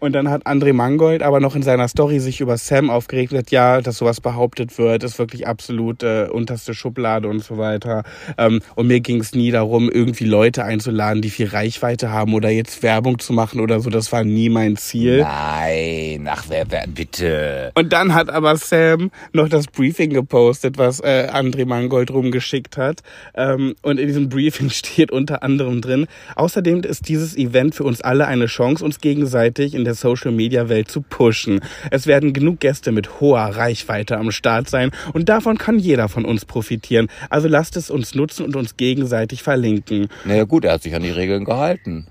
Und 0.00 0.12
dann 0.12 0.28
hat 0.30 0.46
André 0.46 0.72
Mangold 0.72 1.22
aber 1.22 1.40
noch 1.40 1.56
in 1.56 1.62
seiner 1.62 1.88
Story 1.88 2.20
sich 2.20 2.40
über 2.40 2.56
Sam 2.56 2.90
aufgeregt 2.90 3.32
hat, 3.32 3.50
ja, 3.50 3.80
dass 3.80 3.98
sowas 3.98 4.20
behauptet 4.20 4.76
wird, 4.78 5.02
ist 5.02 5.18
wirklich 5.18 5.46
absolut 5.46 6.02
äh, 6.02 6.28
unterste 6.30 6.74
Schublade 6.74 7.28
und 7.28 7.42
so 7.42 7.58
weiter. 7.58 8.04
Ähm, 8.38 8.60
und 8.74 8.86
mir 8.86 9.00
ging 9.00 9.20
es 9.20 9.34
nie 9.34 9.50
darum, 9.50 9.90
irgendwie 9.90 10.24
Leute 10.24 10.64
einzuladen, 10.64 11.22
die 11.22 11.30
viel 11.30 11.48
Reichweite 11.48 12.10
haben 12.10 12.34
oder 12.34 12.50
jetzt 12.50 12.82
Werbung 12.82 13.18
zu 13.18 13.32
machen 13.32 13.60
oder 13.60 13.80
so. 13.80 13.90
Das 13.90 14.12
war 14.12 14.24
nie 14.24 14.48
mein 14.48 14.76
Ziel. 14.76 15.20
Nein, 15.20 16.28
ach, 16.30 16.44
wer, 16.48 16.64
wer, 16.70 16.86
bitte. 16.86 17.72
Und 17.74 17.92
dann 17.92 18.14
hat 18.14 18.30
aber 18.30 18.56
Sam 18.56 19.10
noch 19.32 19.48
das 19.48 19.66
Briefing 19.66 20.10
gepostet, 20.10 20.78
was 20.78 21.00
äh, 21.00 21.28
André 21.32 21.66
Mangold 21.66 22.10
rumgeschickt 22.10 22.76
hat. 22.76 23.02
Ähm, 23.34 23.74
und 23.82 23.98
in 23.98 24.06
diesem 24.06 24.28
Briefing 24.28 24.70
steht 24.70 25.10
unter 25.10 25.42
anderem 25.42 25.80
drin, 25.80 26.06
außerdem 26.34 26.82
ist 26.82 27.08
dieses 27.08 27.36
Event 27.36 27.74
für 27.74 27.84
uns 27.84 28.00
alle 28.00 28.26
eine 28.26 28.46
Chance, 28.46 28.84
uns 28.84 29.00
gegenseitig 29.00 29.74
in 29.76 29.84
der 29.84 29.94
Social-Media-Welt 29.94 30.90
zu 30.90 31.02
pushen. 31.02 31.60
Es 31.90 32.06
werden 32.06 32.32
genug 32.32 32.60
Gäste 32.60 32.90
mit 32.90 33.20
hoher 33.20 33.44
Reichweite 33.44 34.16
am 34.16 34.32
Start 34.32 34.68
sein 34.68 34.90
und 35.12 35.28
davon 35.28 35.58
kann 35.58 35.78
jeder 35.78 36.08
von 36.08 36.24
uns 36.24 36.44
profitieren. 36.44 37.08
Also 37.30 37.46
lasst 37.46 37.76
es 37.76 37.90
uns 37.90 38.14
nutzen 38.14 38.44
und 38.44 38.56
uns 38.56 38.76
gegenseitig 38.76 39.42
verlinken. 39.42 40.08
Naja 40.24 40.44
gut, 40.44 40.64
er 40.64 40.72
hat 40.72 40.82
sich 40.82 40.94
an 40.94 41.02
die 41.02 41.10
Regeln 41.10 41.44
gehalten. 41.44 42.08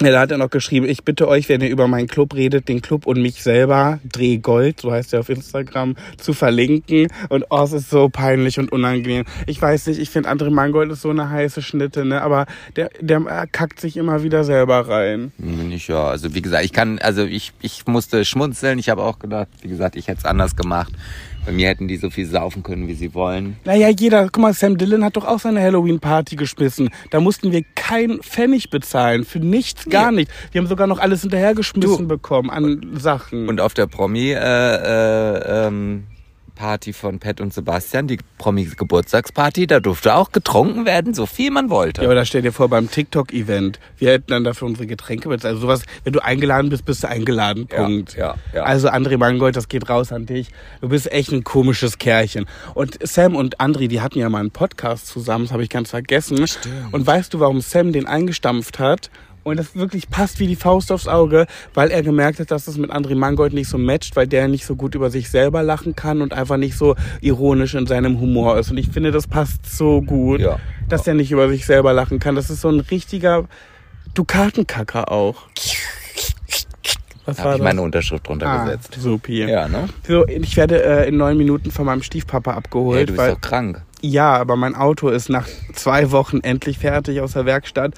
Ja, 0.00 0.12
da 0.12 0.20
hat 0.20 0.30
er 0.30 0.38
noch 0.38 0.50
geschrieben, 0.50 0.86
ich 0.88 1.02
bitte 1.02 1.26
euch, 1.26 1.48
wenn 1.48 1.60
ihr 1.60 1.70
über 1.70 1.88
meinen 1.88 2.06
Club 2.06 2.34
redet, 2.34 2.68
den 2.68 2.80
Club 2.80 3.04
und 3.04 3.20
mich 3.20 3.42
selber, 3.42 3.98
Dreh 4.04 4.36
Gold, 4.36 4.80
so 4.80 4.92
heißt 4.92 5.12
er 5.12 5.20
auf 5.20 5.28
Instagram, 5.28 5.96
zu 6.18 6.34
verlinken. 6.34 7.08
Und 7.30 7.46
oh, 7.50 7.62
es 7.64 7.72
ist 7.72 7.90
so 7.90 8.08
peinlich 8.08 8.60
und 8.60 8.70
unangenehm. 8.70 9.24
Ich 9.46 9.60
weiß 9.60 9.88
nicht, 9.88 9.98
ich 9.98 10.10
finde 10.10 10.30
André 10.30 10.50
Mangold 10.50 10.92
ist 10.92 11.02
so 11.02 11.10
eine 11.10 11.30
heiße 11.30 11.62
Schnitte, 11.62 12.04
ne? 12.04 12.22
Aber 12.22 12.46
der, 12.76 12.90
der 13.00 13.48
kackt 13.50 13.80
sich 13.80 13.96
immer 13.96 14.22
wieder 14.22 14.44
selber 14.44 14.88
rein. 14.88 15.32
Nicht 15.36 15.88
ja. 15.88 16.04
Also 16.04 16.32
wie 16.32 16.42
gesagt, 16.42 16.64
ich 16.64 16.72
kann, 16.72 17.00
also 17.00 17.24
ich, 17.24 17.52
ich 17.60 17.86
musste 17.88 18.24
schmunzeln. 18.24 18.78
Ich 18.78 18.90
habe 18.90 19.02
auch 19.02 19.18
gedacht, 19.18 19.48
wie 19.62 19.68
gesagt, 19.68 19.96
ich 19.96 20.06
hätte 20.06 20.20
es 20.20 20.24
anders 20.24 20.54
gemacht. 20.54 20.92
Bei 21.46 21.52
mir 21.52 21.68
hätten 21.68 21.88
die 21.88 21.96
so 21.96 22.10
viel 22.10 22.26
saufen 22.26 22.62
können, 22.62 22.88
wie 22.88 22.94
sie 22.94 23.14
wollen. 23.14 23.56
Naja, 23.64 23.88
jeder, 23.88 24.24
guck 24.24 24.38
mal, 24.38 24.52
Sam 24.52 24.76
Dillon 24.76 25.02
hat 25.02 25.16
doch 25.16 25.24
auch 25.24 25.38
seine 25.40 25.60
Halloween-Party 25.62 26.36
geschmissen. 26.36 26.90
Da 27.10 27.20
mussten 27.20 27.52
wir 27.52 27.62
kein 27.74 28.18
Pfennig 28.20 28.68
bezahlen. 28.70 29.24
Für 29.24 29.38
nichts, 29.40 29.86
gar 29.88 30.10
Nee. 30.10 30.18
nicht. 30.18 30.30
Wir 30.52 30.60
haben 30.60 30.68
sogar 30.68 30.86
noch 30.86 30.98
alles 30.98 31.22
hinterhergeschmissen 31.22 32.02
Du. 32.02 32.08
bekommen 32.08 32.50
an 32.50 32.90
Sachen. 32.98 33.48
Und 33.48 33.60
auf 33.62 33.72
der 33.72 33.86
Promi 33.86 34.32
äh, 34.32 34.34
äh, 34.36 35.66
ähm, 35.68 36.04
Party 36.58 36.92
von 36.92 37.20
Pat 37.20 37.40
und 37.40 37.54
Sebastian, 37.54 38.08
die 38.08 38.18
Promi-Geburtstagsparty, 38.38 39.68
da 39.68 39.78
durfte 39.78 40.14
auch 40.16 40.32
getrunken 40.32 40.86
werden, 40.86 41.14
so 41.14 41.24
viel 41.24 41.52
man 41.52 41.70
wollte. 41.70 42.02
Ja, 42.02 42.08
aber 42.08 42.16
da 42.16 42.24
stell 42.24 42.42
dir 42.42 42.52
vor, 42.52 42.68
beim 42.68 42.90
TikTok-Event, 42.90 43.78
wir 43.96 44.10
hätten 44.10 44.32
dann 44.32 44.42
dafür 44.44 44.66
unsere 44.66 44.86
Getränke 44.88 45.28
bezahlt. 45.28 45.54
Also 45.54 45.62
sowas, 45.62 45.82
wenn 46.02 46.12
du 46.12 46.18
eingeladen 46.22 46.68
bist, 46.68 46.84
bist 46.84 47.04
du 47.04 47.08
eingeladen, 47.08 47.68
Ja, 47.70 47.84
Punkt. 47.84 48.16
ja, 48.16 48.34
ja. 48.52 48.64
Also 48.64 48.88
André 48.88 49.16
Mangold, 49.18 49.54
das 49.56 49.68
geht 49.68 49.88
raus 49.88 50.12
an 50.12 50.26
dich. 50.26 50.48
Du 50.80 50.88
bist 50.88 51.10
echt 51.12 51.30
ein 51.32 51.44
komisches 51.44 51.98
Kerlchen. 51.98 52.46
Und 52.74 52.98
Sam 53.06 53.36
und 53.36 53.60
André, 53.60 53.86
die 53.86 54.00
hatten 54.00 54.18
ja 54.18 54.28
mal 54.28 54.40
einen 54.40 54.50
Podcast 54.50 55.06
zusammen, 55.06 55.44
das 55.44 55.52
habe 55.52 55.62
ich 55.62 55.70
ganz 55.70 55.90
vergessen. 55.90 56.44
Stimmt. 56.46 56.92
Und 56.92 57.06
weißt 57.06 57.32
du, 57.34 57.40
warum 57.40 57.60
Sam 57.60 57.92
den 57.92 58.06
eingestampft 58.06 58.78
hat? 58.80 59.10
Und 59.48 59.56
das 59.58 59.74
wirklich 59.74 60.08
passt 60.10 60.38
wie 60.40 60.46
die 60.46 60.56
Faust 60.56 60.92
aufs 60.92 61.08
Auge, 61.08 61.46
weil 61.74 61.90
er 61.90 62.02
gemerkt 62.02 62.38
hat, 62.40 62.50
dass 62.50 62.66
das 62.66 62.76
mit 62.76 62.90
André 62.92 63.14
Mangold 63.16 63.52
nicht 63.52 63.68
so 63.68 63.78
matcht, 63.78 64.14
weil 64.16 64.26
der 64.26 64.48
nicht 64.48 64.64
so 64.64 64.76
gut 64.76 64.94
über 64.94 65.10
sich 65.10 65.30
selber 65.30 65.62
lachen 65.62 65.96
kann 65.96 66.22
und 66.22 66.32
einfach 66.32 66.56
nicht 66.56 66.76
so 66.76 66.94
ironisch 67.20 67.74
in 67.74 67.86
seinem 67.86 68.20
Humor 68.20 68.58
ist. 68.58 68.70
Und 68.70 68.78
ich 68.78 68.88
finde, 68.90 69.10
das 69.10 69.26
passt 69.26 69.66
so 69.76 70.02
gut, 70.02 70.40
Ja. 70.40 70.58
dass 70.88 71.06
er 71.06 71.14
nicht 71.14 71.30
über 71.30 71.48
sich 71.48 71.66
selber 71.66 71.92
lachen 71.92 72.18
kann. 72.18 72.34
Das 72.34 72.50
ist 72.50 72.60
so 72.60 72.68
ein 72.68 72.80
richtiger 72.80 73.44
Dukatenkacker 74.14 75.10
auch. 75.10 75.42
Was 77.26 77.38
habe 77.40 77.56
ich 77.56 77.62
meine 77.62 77.82
Unterschrift 77.82 78.26
drunter 78.26 78.46
Ah, 78.46 78.64
gesetzt. 78.64 78.96
supi. 78.98 79.44
Ja, 79.44 79.68
ne? 79.68 79.88
So, 80.06 80.26
ich 80.26 80.56
werde 80.56 80.82
äh, 80.82 81.08
in 81.08 81.18
neun 81.18 81.36
Minuten 81.36 81.70
von 81.70 81.84
meinem 81.84 82.02
Stiefpapa 82.02 82.52
abgeholt. 82.52 82.96
Hey, 82.98 83.04
du 83.06 83.12
bist 83.12 83.18
weil, 83.18 83.34
doch 83.34 83.40
krank. 83.42 83.82
ja, 84.00 84.34
aber 84.34 84.56
mein 84.56 84.74
Auto 84.74 85.10
ist 85.10 85.28
nach 85.28 85.46
zwei 85.74 86.10
Wochen 86.10 86.40
endlich 86.40 86.78
fertig 86.78 87.20
aus 87.20 87.32
der 87.32 87.44
Werkstatt. 87.44 87.92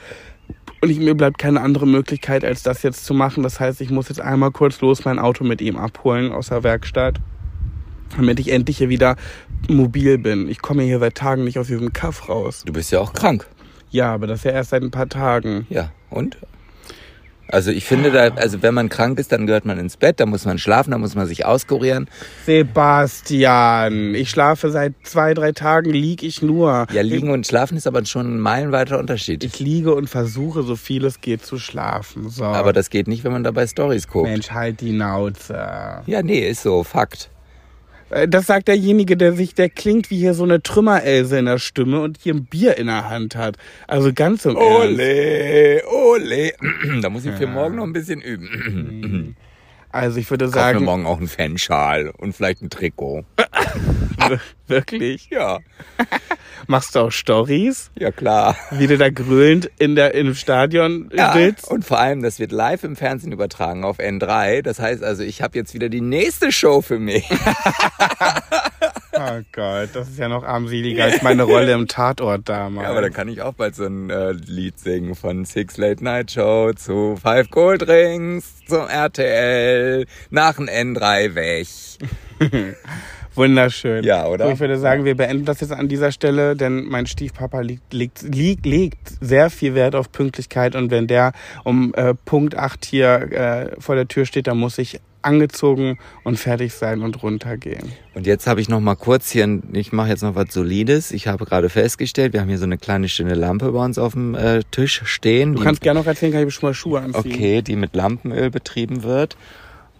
Und 0.83 0.89
ich, 0.89 0.99
mir 0.99 1.15
bleibt 1.15 1.39
keine 1.39 1.61
andere 1.61 1.87
Möglichkeit, 1.87 2.45
als 2.45 2.63
das 2.63 2.83
jetzt 2.83 3.05
zu 3.05 3.13
machen. 3.13 3.43
Das 3.43 3.61
heißt, 3.61 3.81
ich 3.81 3.91
muss 3.91 4.09
jetzt 4.09 4.21
einmal 4.21 4.51
kurz 4.51 4.81
los 4.81 5.05
mein 5.05 5.19
Auto 5.19 5.45
mit 5.45 5.61
ihm 5.61 5.77
abholen 5.77 6.33
aus 6.33 6.49
der 6.49 6.63
Werkstatt, 6.63 7.21
damit 8.17 8.41
ich 8.41 8.51
endlich 8.51 8.79
hier 8.79 8.89
wieder 8.89 9.17
mobil 9.69 10.17
bin. 10.17 10.49
Ich 10.49 10.63
komme 10.63 10.83
hier 10.83 10.99
seit 10.99 11.17
Tagen 11.17 11.45
nicht 11.45 11.59
aus 11.59 11.67
diesem 11.67 11.93
Kaff 11.93 12.29
raus. 12.29 12.63
Du 12.65 12.73
bist 12.73 12.91
ja 12.93 13.01
auch 13.01 13.13
krank. 13.13 13.47
Ja, 13.91 14.15
aber 14.15 14.27
das 14.27 14.45
ja 14.45 14.53
erst 14.53 14.71
seit 14.71 14.83
ein 14.83 14.91
paar 14.91 15.09
Tagen. 15.09 15.67
Ja, 15.69 15.93
und? 16.09 16.39
Also 17.53 17.71
ich 17.71 17.85
finde 17.85 18.11
da, 18.11 18.29
also 18.35 18.63
wenn 18.63 18.75
man 18.75 18.89
krank 18.89 19.19
ist, 19.19 19.33
dann 19.33 19.47
gehört 19.47 19.65
man 19.65 19.79
ins 19.79 19.97
Bett, 19.97 20.21
da 20.21 20.27
muss 20.27 20.45
man 20.45 20.59
schlafen, 20.59 20.93
da 20.93 20.99
muss 20.99 21.15
man 21.15 21.27
sich 21.27 21.45
auskurieren. 21.45 22.09
Sebastian, 22.47 24.15
ich 24.15 24.31
schlafe 24.31 24.71
seit 24.71 24.95
zwei, 25.03 25.35
drei 25.35 25.53
Tagen, 25.53 25.91
lieg 25.91 26.23
ich 26.23 26.43
nur. 26.43 26.87
Ja, 26.93 27.03
liegen 27.03 27.31
und 27.31 27.47
schlafen 27.47 27.77
ist 27.77 27.87
aber 27.87 28.05
schon 28.05 28.37
ein 28.37 28.41
meilenweiter 28.41 28.99
Unterschied. 28.99 29.43
Ich 29.43 29.59
liege 29.59 29.95
und 29.95 30.09
versuche, 30.09 30.63
so 30.63 30.77
viel 30.77 31.05
es 31.05 31.21
geht, 31.21 31.45
zu 31.45 31.59
schlafen. 31.59 32.29
So. 32.31 32.45
aber 32.45 32.73
das 32.73 32.91
geht 32.91 33.09
nicht, 33.09 33.25
wenn 33.25 33.33
man 33.33 33.45
dabei 33.45 33.67
Stories 33.67 34.07
guckt. 34.07 34.29
Mensch, 34.29 34.51
halt 34.51 34.81
die 34.81 34.93
Nauze. 34.93 36.03
Ja, 36.07 36.23
nee, 36.23 36.49
ist 36.49 36.63
so, 36.63 36.85
Fakt. 36.85 37.31
Äh, 38.11 38.29
Das 38.29 38.47
sagt 38.47 38.69
derjenige, 38.69 39.17
der 39.17 39.33
sich, 39.33 39.55
der 39.55 39.69
klingt 39.71 40.11
wie 40.11 40.19
hier 40.19 40.35
so 40.35 40.45
eine 40.45 40.63
Trümmerelse 40.63 41.39
in 41.39 41.47
der 41.47 41.59
Stimme 41.59 42.01
und 42.01 42.19
hier 42.21 42.35
ein 42.35 42.45
Bier 42.45 42.77
in 42.77 42.87
der 42.87 43.09
Hand 43.09 43.37
hat. 43.37 43.57
Also 43.87 44.13
ganz 44.13 44.45
im 44.45 44.57
Ernst. 44.57 44.99
Ole, 45.01 45.83
ole. 45.91 46.53
Da 47.03 47.09
muss 47.11 47.25
ich 47.25 47.33
für 47.35 47.47
morgen 47.47 47.77
noch 47.77 47.85
ein 47.85 47.93
bisschen 47.93 48.21
üben. 48.21 49.37
Also 49.93 50.19
ich 50.19 50.31
würde 50.31 50.45
Kauf 50.47 50.55
mir 50.55 50.61
sagen, 50.61 50.85
morgen 50.85 51.07
auch 51.07 51.19
einen 51.19 51.29
Fanschal 51.29 52.13
und 52.17 52.35
vielleicht 52.35 52.63
ein 52.63 52.71
Trikot. 52.71 53.25
wirklich. 54.69 55.29
Ja, 55.31 55.59
Machst 56.67 56.95
du 56.95 57.01
auch 57.01 57.11
Stories, 57.11 57.91
ja 57.99 58.13
klar. 58.13 58.55
wie 58.71 58.87
du 58.87 58.97
da 58.99 59.09
grölend 59.11 59.71
in 59.79 59.97
der, 59.97 60.15
im 60.15 60.35
Stadion 60.35 61.11
Ja, 61.13 61.33
sitzt? 61.33 61.69
und 61.69 61.85
vor 61.85 61.99
allem, 61.99 62.23
das 62.23 62.39
wird 62.39 62.53
live 62.53 62.85
im 62.85 62.95
Fernsehen 62.97 63.33
übertragen 63.33 63.83
auf 63.83 63.99
N3. 63.99 64.63
Das 64.63 64.79
heißt 64.79 65.03
also, 65.03 65.23
ich 65.23 65.43
habe 65.43 65.59
jetzt 65.59 65.75
wieder 65.75 65.89
die 65.89 66.01
nächste 66.03 66.53
Show 66.53 66.83
für 66.83 66.99
mich. 66.99 67.29
Oh 69.21 69.41
Gott, 69.53 69.91
das 69.93 70.09
ist 70.09 70.19
ja 70.19 70.29
noch 70.29 70.45
armseliger 70.45 71.05
als 71.05 71.23
meine 71.23 71.43
Rolle 71.43 71.73
im 71.73 71.87
Tatort 71.87 72.49
damals. 72.49 72.85
Ja, 72.85 72.91
aber 72.91 73.03
dann 73.03 73.13
kann 73.13 73.29
ich 73.29 73.43
auch 73.43 73.53
bald 73.53 73.75
so 73.77 73.85
ein 73.85 74.09
äh, 74.09 74.33
Lied 74.33 74.79
singen 74.79 75.15
von 75.15 75.45
Six 75.45 75.77
Late 75.77 76.03
Night 76.03 76.31
Show 76.31 76.73
zu 76.73 77.17
Five 77.21 77.51
Cold 77.51 77.83
Drinks 77.83 78.65
zum 78.67 78.87
RTL 78.89 80.07
nach 80.31 80.57
dem 80.57 80.67
N3 80.67 81.35
weg. 81.35 81.67
Wunderschön. 83.35 84.05
Ja, 84.05 84.27
oder? 84.27 84.47
So, 84.47 84.53
ich 84.53 84.61
würde 84.61 84.79
sagen, 84.79 85.05
wir 85.05 85.17
beenden 85.17 85.45
das 85.45 85.61
jetzt 85.61 85.73
an 85.73 85.89
dieser 85.89 86.13
Stelle, 86.13 86.57
denn 86.57 86.85
mein 86.85 87.07
Stiefpapa 87.07 87.61
liegt, 87.61 87.93
liegt, 87.93 88.23
liegt, 88.23 88.67
legt 88.67 88.99
sehr 89.21 89.51
viel 89.51 89.75
Wert 89.75 89.95
auf 89.95 90.11
Pünktlichkeit 90.13 90.75
und 90.75 90.91
wenn 90.91 91.07
der 91.07 91.33
um 91.65 91.95
äh, 91.95 92.15
Punkt 92.15 92.57
8 92.57 92.85
hier 92.85 93.33
äh, 93.33 93.81
vor 93.81 93.95
der 93.95 94.09
Tür 94.09 94.27
steht, 94.27 94.47
dann 94.47 94.59
muss 94.59 94.79
ich 94.79 95.01
angezogen 95.23 95.99
und 96.25 96.39
fertig 96.39 96.73
sein 96.73 97.03
und 97.03 97.23
runtergehen. 97.23 97.93
Und 98.15 98.27
jetzt 98.27 98.47
habe 98.47 98.61
ich 98.61 98.69
noch 98.69 98.81
mal 98.81 98.95
kurz 98.95 99.31
hier, 99.31 99.61
ich 99.73 99.93
mache 99.93 100.09
jetzt 100.09 100.23
noch 100.23 100.35
was 100.35 100.53
Solides. 100.53 101.13
Ich 101.13 101.27
habe 101.27 101.45
gerade 101.45 101.69
festgestellt, 101.69 102.33
wir 102.33 102.41
haben 102.41 102.49
hier 102.49 102.59
so 102.59 102.65
eine 102.65 102.79
kleine 102.79 103.09
schöne 103.09 103.35
Lampe 103.35 103.71
bei 103.73 103.85
uns 103.85 103.99
auf 103.99 104.13
dem 104.13 104.35
äh, 104.35 104.63
Tisch 104.71 105.03
stehen. 105.05 105.55
Du 105.55 105.63
kannst 105.63 105.83
gerne 105.83 106.01
noch 106.01 106.07
erzählen, 106.07 106.33
kann 106.33 106.41
ich 106.41 106.47
mir 106.47 106.53
schon 106.53 106.69
mal 106.71 106.75
Schuhe 106.75 107.01
anziehen. 107.01 107.33
Okay, 107.33 107.63
die 107.63 107.77
mit 107.77 107.95
Lampenöl 107.95 108.51
betrieben 108.51 109.03
wird 109.03 109.37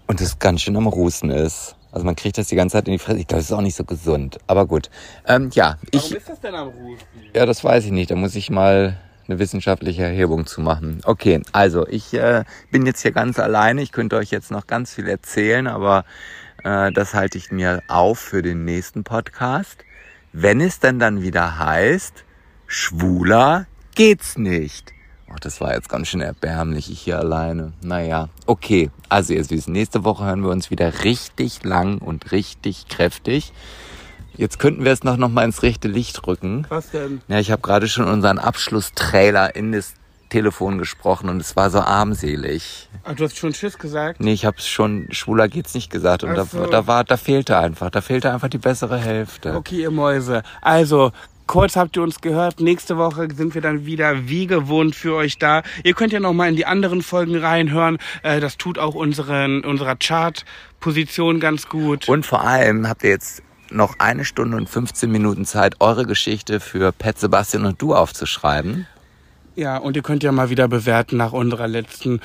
und 0.07 0.21
das 0.21 0.39
ganz 0.39 0.63
schön 0.63 0.77
am 0.77 0.87
Rußen 0.87 1.31
ist. 1.31 1.77
Also 1.93 2.05
man 2.07 2.17
kriegt 2.17 2.39
das 2.39 2.49
die 2.49 2.57
ganze 2.57 2.75
Zeit 2.75 2.87
in 2.87 2.93
die 2.93 2.99
Fresse. 2.99 3.19
Ich 3.19 3.27
glaube, 3.27 3.41
das 3.41 3.51
ist 3.51 3.57
auch 3.57 3.63
nicht 3.63 3.77
so 3.77 3.85
gesund. 3.85 4.39
Aber 4.47 4.67
gut. 4.67 4.91
Ähm, 5.27 5.51
ja, 5.53 5.77
ich, 5.91 6.15
ist 6.15 6.29
das 6.29 6.41
denn 6.41 6.55
am 6.55 6.69
Rufen? 6.69 7.05
ja, 7.35 7.47
das 7.47 7.65
weiß 7.65 7.85
ich 7.85 7.91
nicht. 7.93 8.11
Da 8.11 8.17
muss 8.17 8.35
ich 8.35 8.51
mal 8.51 8.99
eine 9.27 9.39
wissenschaftliche 9.39 10.03
Erhebung 10.03 10.47
zu 10.47 10.61
machen. 10.61 11.01
Okay, 11.05 11.43
also 11.53 11.87
ich 11.87 12.15
äh, 12.15 12.45
bin 12.71 12.87
jetzt 12.87 13.03
hier 13.03 13.13
ganz 13.13 13.39
alleine. 13.39 13.83
Ich 13.83 13.93
könnte 13.93 14.17
euch 14.17 14.31
jetzt 14.31 14.51
noch 14.51 14.67
ganz 14.67 14.95
viel 14.95 15.09
erzählen, 15.09 15.67
aber 15.67 16.05
äh, 16.65 16.93
das 16.93 17.15
halte 17.15 17.39
ich 17.39 17.51
mir 17.51 17.83
auf 17.89 18.19
für 18.19 18.43
den 18.43 18.65
nächsten 18.65 19.05
Podcast. 19.05 19.85
Wenn 20.33 20.61
es 20.61 20.81
dann 20.81 20.99
dann 20.99 21.23
wieder 21.23 21.59
heißt, 21.59 22.25
schwuler 22.67 23.67
geht's 23.95 24.39
nicht. 24.39 24.93
Ach, 25.33 25.39
das 25.41 25.61
war 25.61 25.75
jetzt 25.75 25.89
ganz 25.89 26.09
schön 26.09 26.21
erbärmlich, 26.21 26.91
ich 26.91 27.01
hier 27.01 27.19
alleine. 27.19 27.73
Naja, 27.83 28.29
okay. 28.47 28.91
Also 29.09 29.33
ihr 29.33 29.49
wisst, 29.49 29.69
nächste 29.69 30.05
Woche 30.05 30.25
hören 30.25 30.43
wir 30.43 30.51
uns 30.51 30.71
wieder 30.71 31.05
richtig 31.05 31.63
lang 31.65 31.99
und 31.99 32.33
richtig 32.33 32.89
kräftig. 32.89 33.53
Jetzt 34.37 34.59
könnten 34.59 34.85
wir 34.85 34.93
es 34.93 35.05
noch, 35.05 35.17
noch 35.17 35.29
mal 35.29 35.45
ins 35.45 35.63
rechte 35.63 35.89
Licht 35.89 36.27
rücken. 36.27 36.67
Was 36.69 36.91
denn? 36.91 37.21
Ja, 37.29 37.39
ich 37.39 37.51
habe 37.51 37.63
gerade 37.63 37.89
schon 37.89 38.07
unseren 38.07 38.39
Abschlusstrailer 38.39 39.55
in 39.55 39.73
das 39.73 39.95
Telefon 40.31 40.79
gesprochen 40.79 41.29
und 41.29 41.41
es 41.41 41.57
war 41.57 41.71
so 41.71 41.81
armselig. 41.81 42.89
Ach, 43.05 43.15
du 43.15 43.25
hast 43.25 43.37
schon 43.37 43.53
Schiss 43.53 43.77
gesagt? 43.79 44.21
Nee, 44.21 44.33
ich 44.33 44.47
habe 44.47 44.61
schon 44.61 45.09
schwuler 45.11 45.49
geht's 45.49 45.75
nicht 45.75 45.91
gesagt 45.91 46.25
und 46.25 46.35
da, 46.35 46.45
so. 46.45 46.67
da 46.67 46.87
war 46.87 47.05
da 47.05 47.17
fehlte 47.17 47.59
einfach, 47.59 47.91
da 47.91 48.01
fehlte 48.01 48.33
einfach 48.33 48.49
die 48.49 48.59
bessere 48.59 48.97
Hälfte. 48.97 49.55
Okay, 49.57 49.83
ihr 49.83 49.91
Mäuse. 49.91 50.43
Also, 50.63 51.13
Kurz 51.51 51.75
habt 51.75 51.97
ihr 51.97 52.05
uns 52.05 52.21
gehört. 52.21 52.61
Nächste 52.61 52.97
Woche 52.97 53.27
sind 53.35 53.57
wir 53.57 53.61
dann 53.61 53.85
wieder 53.85 54.29
wie 54.29 54.47
gewohnt 54.47 54.95
für 54.95 55.17
euch 55.17 55.37
da. 55.37 55.65
Ihr 55.83 55.95
könnt 55.95 56.13
ja 56.13 56.21
noch 56.21 56.33
mal 56.33 56.49
in 56.49 56.55
die 56.55 56.65
anderen 56.65 57.03
Folgen 57.03 57.37
reinhören. 57.37 57.99
Äh, 58.23 58.39
das 58.39 58.57
tut 58.57 58.79
auch 58.79 58.95
unseren, 58.95 59.65
unserer 59.65 59.97
Chart-Position 59.97 61.41
ganz 61.41 61.69
gut. 61.69 62.09
Und 62.09 62.25
vor 62.25 62.43
allem 62.43 62.89
habt 62.89 63.03
ihr 63.03 63.11
jetzt 63.11 63.43
noch 63.69 63.99
eine 63.99 64.25
Stunde 64.25 64.57
und 64.57 64.71
15 64.71 65.11
Minuten 65.11 65.45
Zeit, 65.45 65.75
eure 65.81 66.07
Geschichte 66.07 66.61
für 66.61 66.93
Pet 66.93 67.19
Sebastian 67.19 67.65
und 67.65 67.83
du 67.83 67.97
aufzuschreiben. 67.97 68.87
Ja, 69.57 69.77
und 69.77 69.97
ihr 69.97 70.03
könnt 70.03 70.23
ja 70.23 70.31
mal 70.31 70.51
wieder 70.51 70.69
bewerten 70.69 71.17
nach 71.17 71.33
unserer 71.33 71.67
letzten 71.67 72.21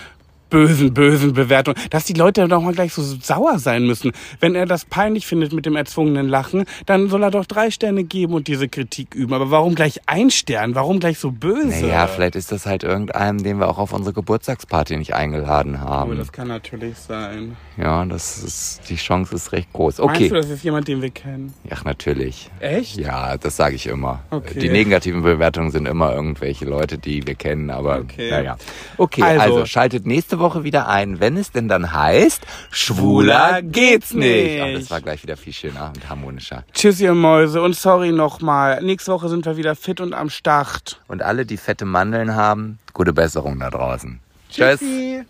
bösen, 0.56 0.94
bösen 0.94 1.34
Bewertung, 1.34 1.76
dass 1.90 2.06
die 2.06 2.14
Leute 2.14 2.48
doch 2.48 2.62
mal 2.62 2.74
gleich 2.74 2.94
so 2.94 3.02
sauer 3.02 3.60
sein 3.60 3.86
müssen. 3.86 4.14
Wenn 4.40 4.56
er 4.56 4.66
das 4.66 4.86
peinlich 4.86 5.28
findet 5.28 5.52
mit 5.52 5.66
dem 5.66 5.76
erzwungenen 5.76 6.30
Lachen, 6.30 6.64
dann 6.86 7.10
soll 7.10 7.24
er 7.24 7.32
doch 7.32 7.46
drei 7.46 7.72
Sterne 7.72 8.06
geben 8.06 8.34
und 8.34 8.48
diese 8.48 8.70
Kritik 8.70 9.14
üben. 9.16 9.34
Aber 9.34 9.52
warum 9.52 9.76
gleich 9.76 10.00
ein 10.06 10.30
Stern? 10.32 10.74
Warum 10.74 11.02
gleich 11.02 11.20
so 11.20 11.32
böse? 11.32 11.68
Naja, 11.86 12.08
vielleicht 12.08 12.38
ist 12.38 12.54
das 12.54 12.66
halt 12.66 12.84
irgendeinem, 12.84 13.44
den 13.44 13.60
wir 13.60 13.68
auch 13.68 13.78
auf 13.80 13.92
unsere 13.92 14.14
Geburtstagsparty 14.14 14.96
nicht 14.96 15.14
eingeladen 15.14 15.82
haben. 15.82 16.12
Oh, 16.12 16.16
das 16.16 16.32
kann 16.32 16.48
natürlich 16.48 16.98
sein. 16.98 17.58
Ja, 17.76 18.06
das 18.06 18.42
ist, 18.42 18.82
die 18.90 18.96
Chance 18.96 19.36
ist 19.36 19.52
recht 19.52 19.74
groß. 19.74 20.00
Okay. 20.00 20.14
Meinst 20.20 20.32
du, 20.32 20.36
das 20.36 20.50
ist 20.50 20.64
jemand, 20.64 20.88
den 20.88 21.02
wir 21.02 21.10
kennen? 21.10 21.54
Ach, 21.70 21.84
natürlich. 21.84 22.50
Echt? 22.62 22.96
Ja, 22.96 23.36
das 23.36 23.58
sage 23.58 23.76
ich 23.76 23.88
immer. 23.88 24.22
Okay. 24.32 24.58
Die 24.60 24.70
negativen 24.70 25.22
Bewertungen 25.22 25.72
sind 25.72 25.86
immer 25.86 26.14
irgendwelche 26.14 26.64
Leute, 26.64 26.98
die 26.98 27.28
wir 27.28 27.36
kennen, 27.36 27.70
aber 27.70 28.00
Okay. 28.00 28.30
naja. 28.32 28.56
Okay, 28.98 29.22
Also- 29.22 29.42
also, 29.42 29.66
schaltet 29.66 30.06
nächste 30.06 30.40
Woche 30.46 30.64
wieder 30.64 30.88
ein, 30.88 31.20
wenn 31.20 31.38
es 31.38 31.52
denn 31.52 31.68
dann 31.68 31.92
heißt, 31.92 32.46
schwuler 32.70 33.64
geht's 33.64 34.14
nicht. 34.14 34.62
Ach, 34.62 34.80
das 34.80 34.92
war 34.92 35.02
gleich 35.02 35.24
wieder 35.24 35.38
viel 35.38 35.54
schöner 35.54 35.92
und 35.96 36.08
harmonischer. 36.08 36.64
Tschüss, 36.72 37.00
ihr 37.02 37.16
Mäuse. 37.16 37.62
Und 37.64 37.76
sorry 37.76 38.12
nochmal. 38.12 38.84
Nächste 38.84 39.12
Woche 39.12 39.28
sind 39.28 39.46
wir 39.46 39.58
wieder 39.58 39.76
fit 39.76 40.00
und 40.02 40.14
am 40.14 40.30
Start. 40.30 41.02
Und 41.08 41.24
alle, 41.24 41.46
die 41.46 41.58
fette 41.58 41.86
Mandeln 41.86 42.36
haben, 42.36 42.78
gute 42.94 43.12
Besserung 43.14 43.60
da 43.60 43.72
draußen. 43.72 44.20
Tschüss. 44.52 44.80
Tschüssi. 44.80 45.26